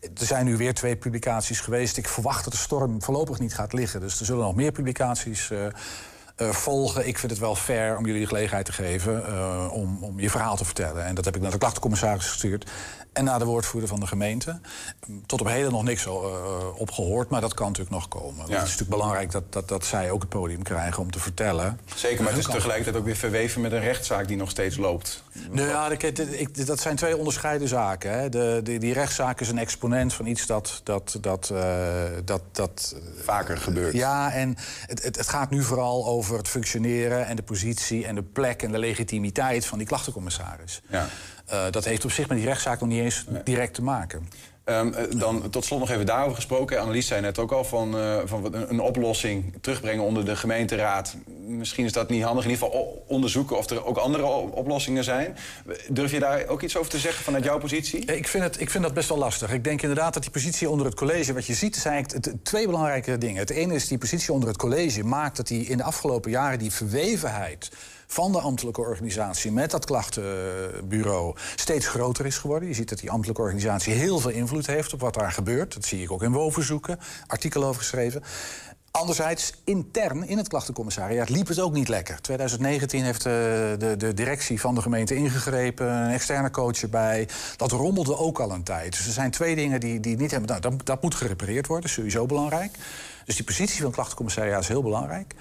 [0.00, 1.96] er zijn nu weer twee publicaties geweest.
[1.96, 4.00] Ik verwacht dat de storm voorlopig niet gaat liggen.
[4.00, 5.50] Dus er zullen nog meer publicaties
[6.38, 7.06] eh, volgen.
[7.06, 10.30] Ik vind het wel fair om jullie de gelegenheid te geven eh, om, om je
[10.30, 11.04] verhaal te vertellen.
[11.04, 12.70] En dat heb ik naar de klachtencommissaris gestuurd.
[13.18, 14.60] En naar de woordvoerder van de gemeente.
[15.26, 16.12] Tot op heden nog niks uh,
[16.74, 18.36] op gehoord, maar dat kan natuurlijk nog komen.
[18.36, 21.18] Want Het is natuurlijk belangrijk dat, dat, dat zij ook het podium krijgen om te
[21.18, 21.80] vertellen.
[21.94, 22.56] Zeker, maar het is kant.
[22.56, 25.22] tegelijkertijd ook weer verweven met een rechtszaak die nog steeds loopt.
[25.50, 25.88] Nou ja,
[26.64, 28.18] dat zijn twee onderscheiden zaken.
[28.18, 28.28] Hè.
[28.28, 30.80] De, die, die rechtszaak is een exponent van iets dat...
[30.84, 33.94] dat, dat, eh, dat, dat Vaker gebeurt.
[33.94, 34.56] Ja, en
[34.86, 37.26] het, het, het gaat nu vooral over het functioneren...
[37.26, 40.82] en de positie en de plek en de legitimiteit van die klachtencommissaris.
[40.88, 41.08] Ja.
[41.48, 44.28] Eh, dat heeft op zich met die rechtszaak nog niet eens direct te maken.
[44.68, 46.80] Ehm, eh, dan tot slot nog even daarover gesproken.
[46.80, 51.16] Annelies zei net ook al van, eh, van een, oplossing terugbrengen onder de gemeenteraad.
[51.46, 52.44] Misschien is dat niet handig.
[52.44, 55.36] In ieder geval onderzoeken of er ook andere oplossingen zijn.
[55.88, 58.04] Durf je daar ook iets over te zeggen vanuit jouw positie?
[58.04, 59.52] Ik vind, het, ik vind dat best wel lastig.
[59.52, 61.32] Ik denk inderdaad dat die positie onder het college...
[61.32, 63.40] wat je ziet, zijn eigenlijk t- t- twee belangrijke dingen.
[63.40, 66.58] Het ene is die positie onder het college maakt dat die in de afgelopen jaren...
[66.58, 67.70] die verwevenheid
[68.10, 72.68] van de ambtelijke organisatie met dat klachtenbureau steeds groter is geworden.
[72.68, 75.74] Je ziet dat die ambtelijke organisatie heel veel invloed heeft op wat daar gebeurt.
[75.74, 78.22] Dat zie ik ook in WO-verzoeken, artikelen over geschreven.
[78.90, 82.20] Anderzijds, intern in het klachtencommissariaat liep het ook niet lekker.
[82.20, 87.28] 2019 heeft eh, de, de directie van de gemeente ingegrepen, een externe coach erbij.
[87.56, 88.92] Dat rommelde ook al een tijd.
[88.92, 90.48] Dus er zijn twee dingen die, die niet hebben.
[90.48, 92.76] Nou, dat, dat moet gerepareerd worden, sowieso belangrijk.
[93.24, 95.34] Dus die positie van het klachtencommissariaat is heel belangrijk.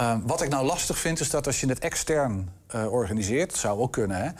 [0.00, 3.80] Uh, wat ik nou lastig vind, is dat als je het extern uh, organiseert, zou
[3.80, 4.30] ook kunnen, hè.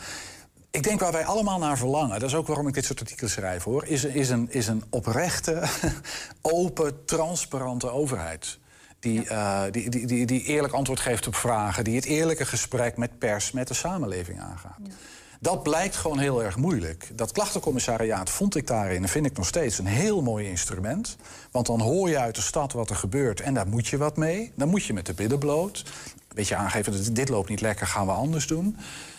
[0.71, 3.31] Ik denk waar wij allemaal naar verlangen, dat is ook waarom ik dit soort artikelen
[3.31, 5.63] schrijf hoor, is, is, een, is een oprechte,
[6.41, 8.59] open, transparante overheid.
[8.99, 12.97] Die, uh, die, die, die, die, eerlijk antwoord geeft op vragen, die het eerlijke gesprek
[12.97, 14.79] met pers, met de samenleving aangaat.
[14.83, 14.93] Ja.
[15.41, 17.11] Dat blijkt gewoon heel erg moeilijk.
[17.13, 21.17] Dat klachtencommissariaat vond ik daarin, en vind ik nog steeds, een heel mooi instrument.
[21.51, 24.17] Want dan hoor je uit de stad wat er gebeurt en daar moet je wat
[24.17, 24.51] mee.
[24.55, 25.83] Dan moet je met de billen bloot.
[25.85, 28.77] Een beetje aangeven, dat dit loopt niet lekker, gaan we anders doen.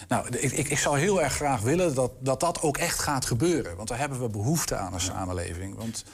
[0.08, 3.24] Nou, ik, ik, ik zou heel erg graag willen dat, dat dat ook echt gaat
[3.24, 3.76] gebeuren.
[3.76, 5.76] Want daar hebben we behoefte aan als samenleving.
[5.76, 6.04] Want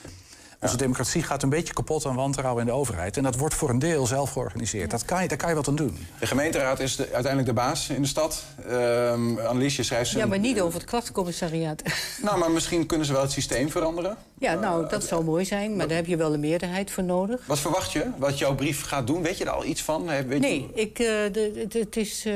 [0.61, 0.79] onze ja.
[0.79, 3.17] democratie gaat een beetje kapot aan wantrouwen in de overheid.
[3.17, 4.91] En dat wordt voor een deel zelf georganiseerd.
[4.91, 6.07] Dat kan je, daar kan je wat aan doen.
[6.19, 8.43] De gemeenteraad is de, uiteindelijk de baas in de stad.
[8.69, 10.11] Um, Annelies, je schrijft...
[10.11, 11.81] Ja, maar niet over het klachtencommissariaat.
[12.21, 14.17] Nou, maar misschien kunnen ze wel het systeem veranderen.
[14.37, 15.75] Ja, nou, dat zou mooi zijn.
[15.75, 17.45] Maar daar heb je wel een meerderheid voor nodig.
[17.45, 18.11] Wat verwacht je?
[18.17, 19.21] Wat jouw brief gaat doen?
[19.21, 20.05] Weet je er al iets van?
[20.05, 20.81] Weet nee, je...
[20.81, 22.33] ik, uh, de, het, het is uh,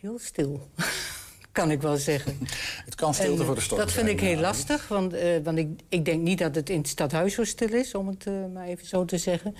[0.00, 0.68] heel stil.
[1.52, 2.38] kan ik wel zeggen.
[2.84, 4.40] Het kan stilte en, voor de storm Dat vind zijn, ik heel ja.
[4.40, 7.72] lastig, want, uh, want ik, ik denk niet dat het in het stadhuis zo stil
[7.72, 9.56] is, om het uh, maar even zo te zeggen.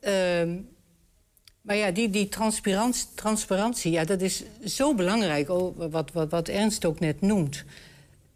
[0.00, 0.12] Uh,
[1.60, 6.48] maar ja, die, die transparantie, transparantie, ja, dat is zo belangrijk, oh, wat, wat, wat
[6.48, 7.64] Ernst ook net noemt.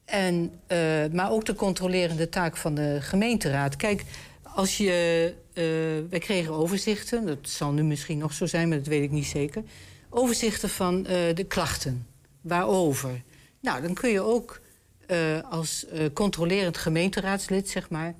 [0.05, 0.79] En, uh,
[1.13, 3.77] maar ook de controlerende taak van de gemeenteraad.
[3.77, 4.05] Kijk,
[4.43, 5.33] als je.
[5.55, 5.65] Uh,
[6.11, 9.27] wij kregen overzichten, dat zal nu misschien nog zo zijn, maar dat weet ik niet
[9.27, 9.63] zeker.
[10.11, 12.07] Overzichten van uh, de klachten.
[12.45, 13.23] Waarover?
[13.61, 14.61] Nou, dan kun je ook
[15.09, 15.19] uh,
[15.51, 18.15] als uh, controlerend gemeenteraadslid, zeg maar,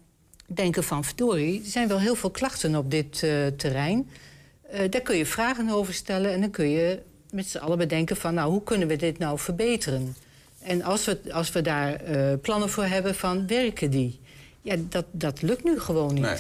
[0.47, 4.11] denken van verdorie, er zijn wel heel veel klachten op dit uh, terrein.
[4.91, 6.99] daar kun je vragen over stellen en dan kun je
[7.31, 10.17] met z'n allen bedenken van, nou, hoe kunnen we dit nou verbeteren?
[10.63, 12.01] En als we, als we daar
[12.39, 14.21] plannen voor hebben van, werken die?
[14.63, 16.23] Ja, dat, dat lukt nu gewoon niet.
[16.23, 16.39] Nee.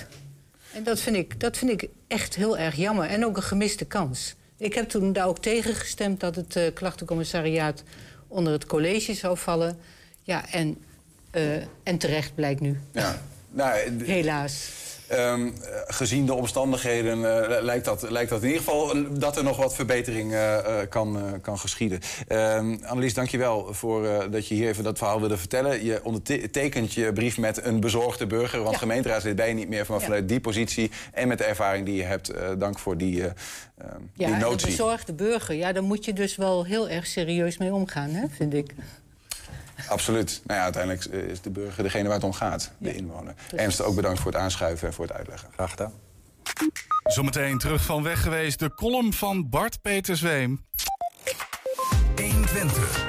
[0.72, 3.06] En dat vind, ik, dat vind ik echt heel erg jammer.
[3.06, 4.34] En ook een gemiste kans.
[4.64, 7.82] Ik heb toen daar ook tegen gestemd dat het eh, klachtencommissariaat
[8.28, 9.78] onder het college zou vallen.
[10.22, 10.78] Ja, en,
[11.30, 12.80] eh, en terecht blijkt nu.
[12.92, 13.22] Ja.
[13.50, 14.70] Nou, Helaas.
[15.14, 15.34] Eh,
[15.86, 19.56] gezien de omstandigheden eh, lijkt, dat, lijkt dat in ieder geval eh, dat er nog
[19.56, 20.34] wat verbetering
[20.88, 22.00] kan, kan geschieden.
[22.28, 25.84] Ehm Annelies, dank je wel voor dat je hier even dat verhaal wilde vertellen.
[25.84, 29.98] Je ondertekent je brief met een bezorgde burger, want gemeenteraadslid ben je niet meer, maar
[29.98, 30.04] Ja.
[30.04, 32.32] vanuit die positie en met de ervaring die je hebt.
[32.58, 33.32] dank voor die, ehm,
[34.14, 34.66] Ja, die notie.
[34.66, 38.54] bezorgde burger, ja, daar moet je dus wel heel erg serieus mee omgaan, hè, vind
[38.54, 38.74] ik.
[39.88, 40.40] Absoluut.
[40.44, 43.34] Nou ja, uiteindelijk eh, is de burger degene waar het om gaat, de inwoner.
[43.56, 45.48] Ernst, ook bedankt voor het aanschuiven en voor het uitleggen.
[45.52, 45.92] Graag gedaan.
[47.04, 50.64] Zometeen terug van weg geweest de column van Bart Peter Zweem.
[52.16, 52.24] 120.
[52.54, 53.03] 120 vandaag.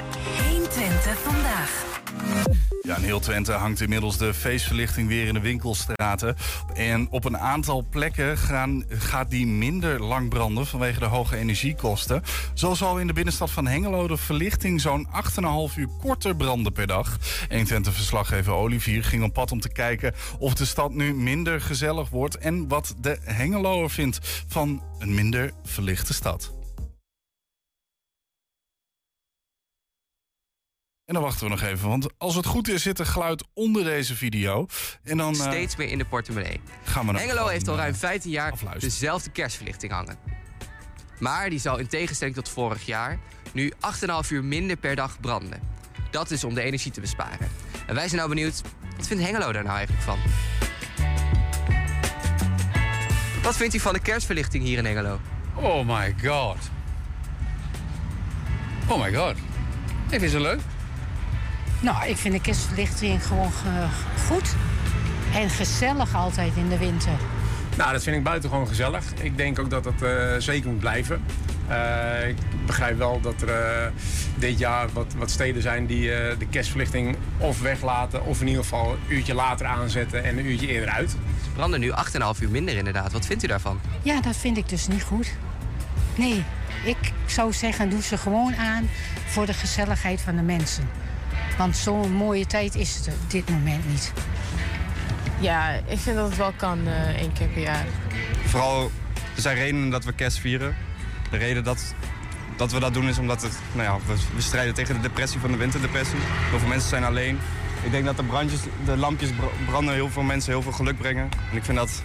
[2.86, 6.36] Ja, in heel Twente hangt inmiddels de feestverlichting weer in de winkelstraten.
[6.74, 12.22] En op een aantal plekken gaan, gaat die minder lang branden vanwege de hoge energiekosten.
[12.54, 15.08] Zo zal in de binnenstad van Hengelo de verlichting zo'n
[15.70, 17.18] 8,5 uur korter branden per dag.
[17.48, 22.38] 120-verslaggever Olivier ging op pad om te kijken of de stad nu minder gezellig wordt...
[22.38, 26.54] en wat de Hengeloer vindt van een minder verlichte stad.
[31.06, 33.84] En dan wachten we nog even, want als het goed is zit er geluid onder
[33.84, 34.66] deze video.
[35.02, 36.60] En dan eh, Steeds meer in de portemonnee.
[36.84, 40.18] gaan we gewoon, heeft al ruim 15 jaar dezelfde kerstverlichting hangen.
[41.18, 43.18] Maar die zal in tegenstelling tot vorig jaar
[43.52, 43.72] nu
[44.24, 45.60] 8,5 uur minder per dag branden.
[46.10, 47.48] Dat is om de energie te besparen.
[47.86, 48.62] En wij zijn nou benieuwd,
[48.96, 50.18] wat vindt Hengelo daar nou eigenlijk van?
[53.42, 55.20] Wat vindt u van de kerstverlichting hier in Hengelo?
[55.54, 56.58] Oh my god.
[58.88, 59.36] Oh my god.
[60.10, 60.60] Ik vind ze leuk.
[61.80, 63.52] Nou, ik vind de kerstverlichting gewoon
[64.28, 64.54] goed.
[65.34, 67.12] En gezellig altijd in de winter.
[67.76, 69.04] Nou, dat vind ik buitengewoon gezellig.
[69.22, 71.22] Ik denk ook dat dat eh, zeker moet blijven.
[71.68, 73.86] Eh, ik begrijp wel dat er eh,
[74.34, 78.24] dit jaar wat, wat steden zijn die eh, de kerstverlichting of weglaten...
[78.24, 81.10] of in ieder geval een uurtje later aanzetten en een uurtje eerder uit.
[81.10, 83.12] Ze branden nu 8,5 uur minder inderdaad.
[83.12, 83.80] Wat vindt u daarvan?
[84.02, 85.32] Ja, dat vind ik dus niet goed.
[86.14, 86.44] Nee,
[86.84, 88.88] ik zou zeggen, doe ze gewoon aan
[89.26, 90.88] voor de gezelligheid van de mensen.
[91.58, 94.12] Want zo'n mooie tijd is het op dit moment niet.
[95.40, 97.84] Ja, ik vind dat het wel kan eh, één keer per jaar.
[98.44, 98.90] Vooral,
[99.34, 100.76] er zijn redenen dat we kerst vieren.
[101.30, 101.94] De reden dat,
[102.56, 105.40] dat we dat doen is omdat het, nou ja, we, we strijden tegen de depressie
[105.40, 106.18] van de winterdepressie.
[106.50, 107.38] Heel veel mensen zijn alleen.
[107.82, 110.98] Ik denk dat de, brandjes, de lampjes br- branden heel veel mensen heel veel geluk
[110.98, 111.28] brengen.
[111.50, 112.02] En ik vind dat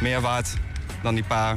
[0.00, 0.54] meer waard
[1.02, 1.56] dan die paar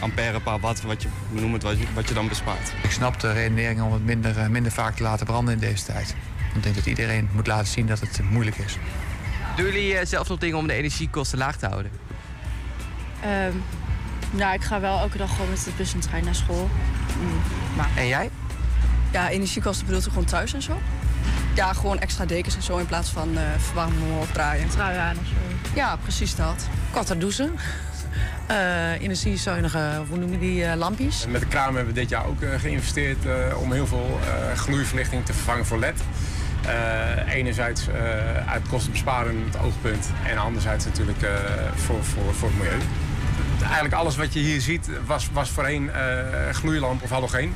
[0.00, 2.72] ampère, paar watt, wat je, noem het, wat je, wat je dan bespaart.
[2.82, 5.84] Ik snap de redenering om het minder, eh, minder vaak te laten branden in deze
[5.84, 6.14] tijd.
[6.54, 8.78] Ik denk dat iedereen moet laten zien dat het moeilijk is.
[9.56, 11.90] Doen jullie eh, zelf nog dingen om de energiekosten laag te houden?
[13.22, 13.52] Ehm,
[14.30, 16.70] nou, ik ga wel elke dag gewoon met de bus en trein naar school.
[17.20, 17.40] Mm,
[17.76, 17.90] maar...
[17.96, 18.30] En jij?
[19.12, 20.80] Ja, energiekosten bedoelt u gewoon thuis en zo?
[21.54, 24.68] Ja, gewoon extra dekens en zo in plaats van eh verwarmen of draaien.
[24.68, 25.34] Trui aan of zo.
[25.74, 26.68] Ja, precies dat.
[26.90, 27.54] Korter douchen.
[28.46, 31.24] Eh, energiezuinige, hoe noem je die, eh, lampjes.
[31.24, 34.58] En met de kraam hebben we dit jaar ook geïnvesteerd eh, om heel veel eh,
[34.58, 36.00] gloeiverlichting te vervangen voor LED.
[36.66, 41.30] Eh, enerzijds eh, uit kostenbesparend oogpunt en anderzijds natuurlijk eh,
[41.74, 42.78] voor, voor, voor het milieu.
[43.62, 45.90] Eigenlijk alles wat je hier ziet was, was voorheen
[46.52, 47.54] gloeilamp of halogeen.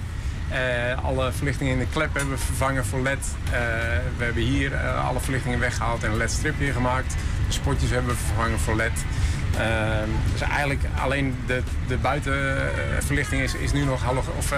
[1.02, 3.34] Alle verlichtingen in de klep hebben we vervangen voor LED.
[4.16, 7.14] We hebben hier alle verlichtingen weggehaald en een LED-stripje gemaakt.
[7.46, 9.04] De spotjes hebben we vervangen voor LED.
[9.58, 14.54] Ehm, dus eigenlijk alleen de, de buitenverlichting is, is nu nog of,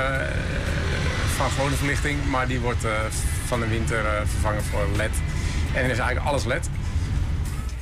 [1.36, 2.18] van gewone verlichting.
[2.30, 2.84] Maar die wordt
[3.48, 5.10] van de winter eh, vervangen voor LED.
[5.74, 6.68] En is eigenlijk alles LED.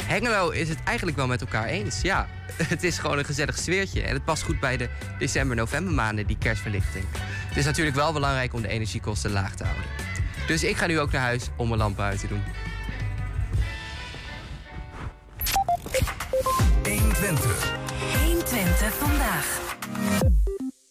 [0.04, 2.00] Hengelo is het eigenlijk wel met elkaar eens.
[2.00, 2.28] Ja,
[2.68, 4.02] het is gewoon een gezellig sfeertje.
[4.02, 4.88] En het past goed bij de
[5.18, 7.04] december-november maanden, die kerstverlichting.
[7.48, 9.84] Het is natuurlijk wel belangrijk om de energiekosten laag te houden.
[10.46, 12.42] Dus ik ga nu ook naar huis om mijn lampen uit te doen.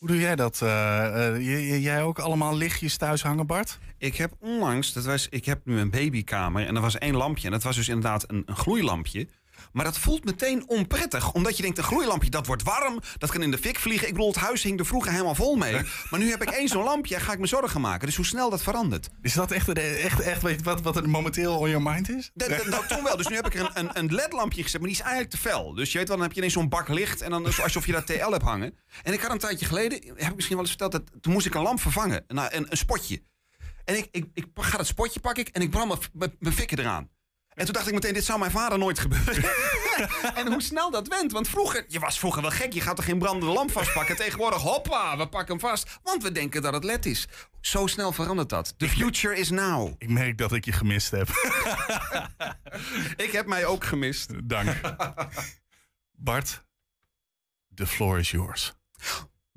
[0.05, 0.61] Hoe doe jij dat?
[0.61, 3.79] eh, eh, jij ook allemaal lichtjes thuis hangen, Bart?
[3.97, 7.45] Ik heb onlangs, dat was, ik heb nu een babykamer en er was één lampje.
[7.45, 9.27] En dat was dus inderdaad een, een gloeilampje.
[9.71, 11.31] Maar dat voelt meteen onprettig.
[11.31, 12.99] Omdat je denkt, een gloeilampje, dat wordt warm.
[13.17, 14.07] Dat kan in de fik vliegen.
[14.07, 15.73] Ik bedoel, het huis hing er vroeger helemaal vol mee.
[16.09, 18.05] Maar nu heb ik één zo'n lampje en ga ik me zorgen maken.
[18.07, 19.09] Dus hoe snel dat verandert.
[19.21, 22.31] Is dat echt, echt, echt weet wat, wat er momenteel on your mind is?
[22.33, 23.17] Dat, dat- nou, toen wel.
[23.17, 25.37] Dus nu heb ik er een, een, een LED-lampje gezet, maar die is eigenlijk te
[25.49, 25.73] fel.
[25.73, 27.91] Dus je weet wel, dan heb je ineens zo'n bak licht en dan alsof je
[27.91, 28.77] daar TL hebt hangen.
[29.03, 31.45] En ik had een tijdje geleden, heb ik misschien wel eens verteld, dat, toen moest
[31.45, 32.23] ik een lamp vervangen.
[32.27, 33.23] Nou, een, een spotje.
[33.85, 36.55] En ik, ik, ik ga dat spotje pak ik en ik brand mijn- mijn mijn
[36.55, 37.09] fikken eraan.
[37.55, 39.43] En toen dacht ik meteen, dit zou mijn vader nooit gebeuren.
[40.39, 41.31] en hoe snel dat went.
[41.31, 42.73] Want vroeger, je was vroeger wel gek.
[42.73, 44.15] Je gaat er geen brandende lamp vastpakken.
[44.15, 45.97] Tegenwoordig, hoppa, we pakken hem vast.
[46.03, 47.27] Want we denken dat het led is.
[47.61, 48.73] Zo snel verandert dat.
[48.77, 49.93] The future is now.
[49.97, 51.27] Ik merk dat ik je gemist heb.
[53.25, 54.31] ik heb mij ook gemist.
[54.43, 54.75] Dank.
[56.11, 56.63] Bart,
[57.75, 58.73] the floor is yours.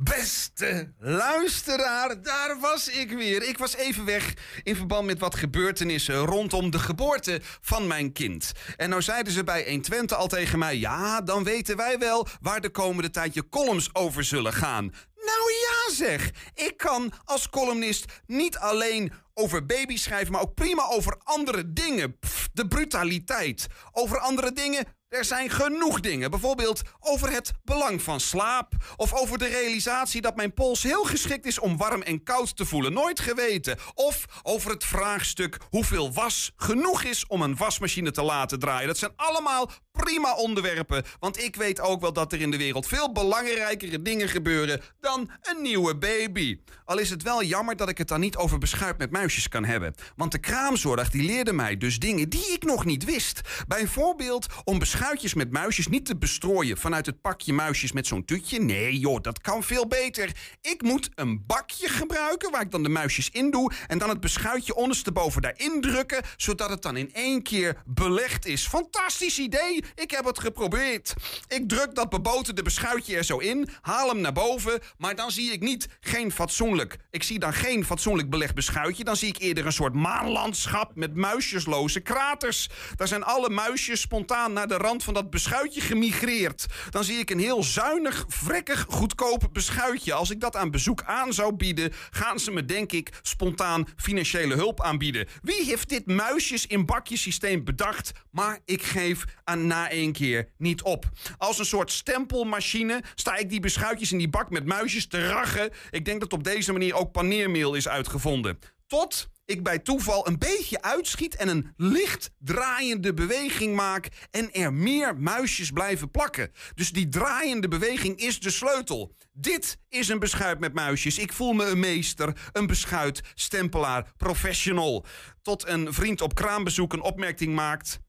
[0.02, 3.42] Beste luisteraar, daar was ik weer.
[3.42, 8.52] Ik was even weg in verband met wat gebeurtenissen rondom de geboorte van mijn kind.
[8.76, 12.60] En nou zeiden ze bij 120 al tegen mij: ja, dan weten wij wel waar
[12.60, 14.84] de komende tijd je columns over zullen gaan.
[15.16, 16.30] Nou ja, zeg.
[16.54, 22.18] Ik kan als columnist niet alleen over baby's schrijven, maar ook prima over andere dingen.
[22.52, 23.66] De brutaliteit.
[23.92, 26.30] Over andere dingen er zijn genoeg dingen.
[26.30, 28.72] Bijvoorbeeld over het belang van slaap.
[28.96, 32.64] Of over de realisatie dat mijn pols heel geschikt is om warm en koud te
[32.64, 32.92] voelen.
[32.92, 33.78] Nooit geweten.
[33.94, 38.86] Of over het vraagstuk hoeveel was genoeg is om een wasmachine te laten draaien.
[38.86, 41.04] Dat zijn allemaal prima onderwerpen.
[41.18, 45.30] Want ik weet ook wel dat er in de wereld veel belangrijkere dingen gebeuren dan
[45.42, 46.60] een nieuwe baby.
[46.84, 49.64] Al is het wel jammer dat ik het dan niet over beschuit met muisjes kan
[49.64, 49.94] hebben.
[50.16, 53.40] Want de kraamzorg die leerde mij dus dingen die ik nog niet wist.
[53.66, 58.60] Bijvoorbeeld om beschuitjes met muisjes niet te bestrooien vanuit het pakje muisjes met zo'n tutje.
[58.60, 60.32] Nee joh, dat kan veel beter.
[60.60, 64.20] Ik moet een bakje gebruiken waar ik dan de muisjes in doe en dan het
[64.20, 68.66] beschuitje ondersteboven daarin drukken, zodat het dan in één keer belegd is.
[68.66, 69.84] Fantastisch idee!
[69.94, 71.14] Ik heb het geprobeerd.
[71.48, 75.52] Ik druk dat beboterde beschuitje er zo in, haal hem naar boven, maar dan zie
[75.52, 76.96] ik niet geen fatsoenlijk.
[77.10, 81.14] Ik zie dan geen fatsoenlijk belegd beschuitje, dan zie ik eerder een soort maanlandschap met
[81.14, 82.68] muisjesloze kraters.
[82.96, 86.66] Daar zijn alle muisjes spontaan naar de van dat beschuitje gemigreerd.
[86.90, 90.12] Dan zie ik een heel zuinig, vrekkig, goedkoop beschuitje.
[90.12, 94.54] Als ik dat aan bezoek aan zou bieden, gaan ze me denk ik spontaan financiële
[94.54, 95.26] hulp aanbieden.
[95.42, 98.12] Wie heeft dit muisjes in bakjes systeem bedacht?
[98.30, 101.08] Maar ik geef aan na één keer niet op.
[101.38, 105.70] Als een soort stempelmachine sta ik die beschuitjes in die bak met muisjes te rachen.
[105.90, 108.58] Ik denk dat op deze manier ook paneermeel is uitgevonden.
[108.86, 114.72] Tot ik bij toeval een beetje uitschiet en een licht draaiende beweging maak en er
[114.72, 116.50] meer muisjes blijven plakken.
[116.74, 119.14] Dus die draaiende beweging is de sleutel.
[119.32, 121.18] Dit is een beschuit met muisjes.
[121.18, 125.04] Ik voel me een meester, een beschuit, stempelaar, professional.
[125.42, 128.00] Tot een vriend op kraambezoek een opmerking maakt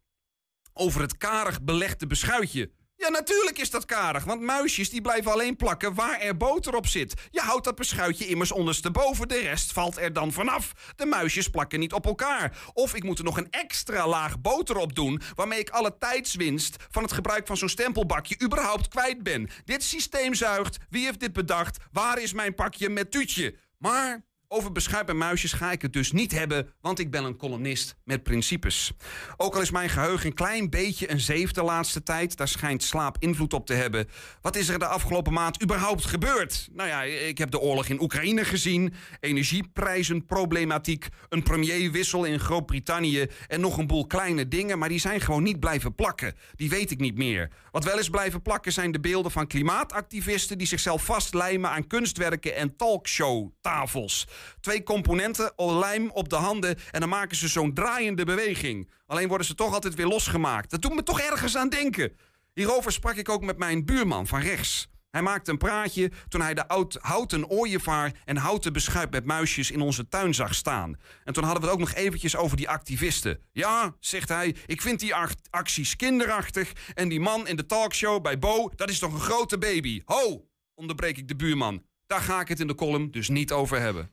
[0.73, 2.71] over het karig belegde beschuitje.
[2.99, 6.87] Ja, natuurlijk is dat karig, want muisjes die blijven alleen plakken waar er boter op
[6.87, 7.13] zit.
[7.31, 10.73] Je houdt dat beschuitje immers ondersteboven, de rest valt er dan vanaf.
[10.95, 12.57] De muisjes plakken niet op elkaar.
[12.73, 16.75] Of ik moet er nog een extra laag boter op doen, waarmee ik alle tijdswinst
[16.91, 19.49] van het gebruik van zo'n stempelbakje überhaupt kwijt ben.
[19.65, 20.77] Dit systeem zuigt.
[20.89, 21.77] Wie heeft dit bedacht?
[21.91, 23.55] Waar is mijn pakje met tuutje?
[23.77, 27.37] Maar over beschuit en muisjes ga ik het dus niet hebben, want ik ben een
[27.37, 28.91] columnist met principes.
[29.37, 32.83] Ook al is mijn geheugen een klein beetje een zeef de laatste tijd, daar schijnt
[32.83, 34.07] slaap invloed op te hebben.
[34.41, 36.69] Wat is er de afgelopen maand überhaupt gebeurd?
[36.71, 43.59] Nou ja, ik heb de oorlog in Oekraïne gezien, energieprijzenproblematiek, een premierwissel in Groot-Brittannië en
[43.59, 46.35] nog een boel kleine dingen, maar die zijn gewoon niet blijven plakken.
[46.55, 47.49] Die weet ik niet meer.
[47.71, 52.55] Wat wel is blijven plakken zijn de beelden van klimaatactivisten die zichzelf vastlijmen aan kunstwerken
[52.55, 54.27] en talkshowtafels.
[54.59, 58.91] Twee componenten, lijm op de handen en dan maken ze zo'n draaiende beweging.
[59.05, 60.69] Alleen worden ze toch altijd weer losgemaakt.
[60.69, 62.17] Dat doet me toch ergens aan denken.
[62.53, 64.89] Hierover sprak ik ook met mijn buurman van rechts.
[65.09, 69.71] Hij maakte een praatje toen hij de oud, houten ooievaar en houten beschuit met muisjes
[69.71, 70.97] in onze tuin zag staan.
[71.23, 73.39] En toen hadden we het ook nog eventjes over die activisten.
[73.51, 75.15] Ja, zegt hij, ik vind die
[75.49, 76.73] acties kinderachtig.
[76.93, 80.01] En die man in de talkshow bij Bo, dat is toch een grote baby.
[80.05, 81.83] Ho, onderbreek ik de buurman.
[82.07, 84.11] Daar ga ik het in de column dus niet over hebben.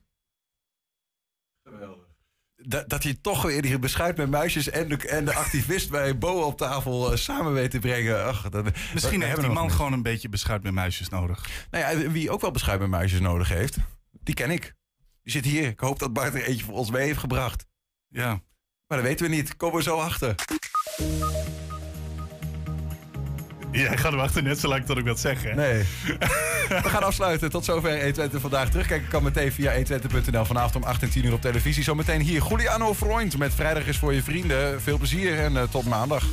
[1.69, 2.05] Geweldig.
[2.57, 6.19] Dat, dat hij toch weer die beschuit met muisjes en de, en de activist bij
[6.19, 8.25] Bo op tafel uh, samen weet te brengen.
[8.25, 11.67] Ach, dat, Misschien heeft die man gewoon een beetje beschuit met muisjes nodig.
[11.71, 13.77] Nou ja, wie ook wel beschuit met muisjes nodig heeft,
[14.11, 14.75] die ken ik.
[15.23, 15.69] Die zit hier.
[15.69, 17.67] Ik hoop dat Bart er eentje voor ons mee heeft gebracht.
[18.09, 18.43] Ja.
[18.87, 19.57] Maar dat weten we niet.
[19.57, 20.35] Komen we zo achter.
[23.83, 25.55] Jij gaat wachten net zo lang tot ik dat zeg, hè?
[25.55, 25.85] Nee.
[26.83, 27.51] We gaan afsluiten.
[27.51, 28.69] Tot zover 120 vandaag.
[28.69, 30.45] Terugkijken kan meteen via 120.nl.
[30.45, 31.83] Vanavond om 8 en 10 uur op televisie.
[31.83, 34.83] Zometeen hier Juliano Freund met Vrijdag is voor je vrienden.
[34.83, 36.25] Veel plezier en uh, tot maandag.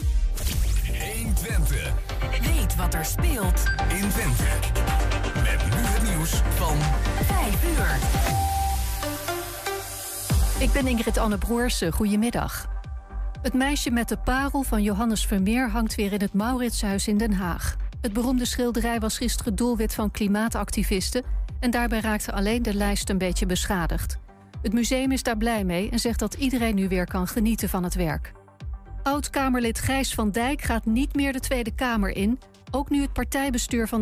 [1.16, 1.92] 120.
[2.42, 4.44] Weet wat er speelt in Twente.
[5.34, 6.78] Met nu het nieuws van
[7.26, 7.98] 5 uur.
[10.60, 11.92] Ik ben Ingrid Anne Broersen.
[11.92, 12.68] Goedemiddag.
[13.44, 17.34] Het meisje met de parel van Johannes Vermeer hangt weer in het Mauritshuis in Den
[17.34, 17.76] Haag.
[18.02, 21.24] Het beroemde schilderij was gisteren doelwit van klimaatactivisten
[21.60, 24.18] en daarbij raakte alleen de lijst een beetje beschadigd.
[24.62, 27.84] Het museum is daar blij mee en zegt dat iedereen nu weer kan genieten van
[27.84, 28.32] het werk.
[29.04, 32.40] Oud-Kamerlid Gijs van Dijk gaat niet meer de Tweede Kamer in.
[32.72, 34.02] Ook nu het partijbestuur van de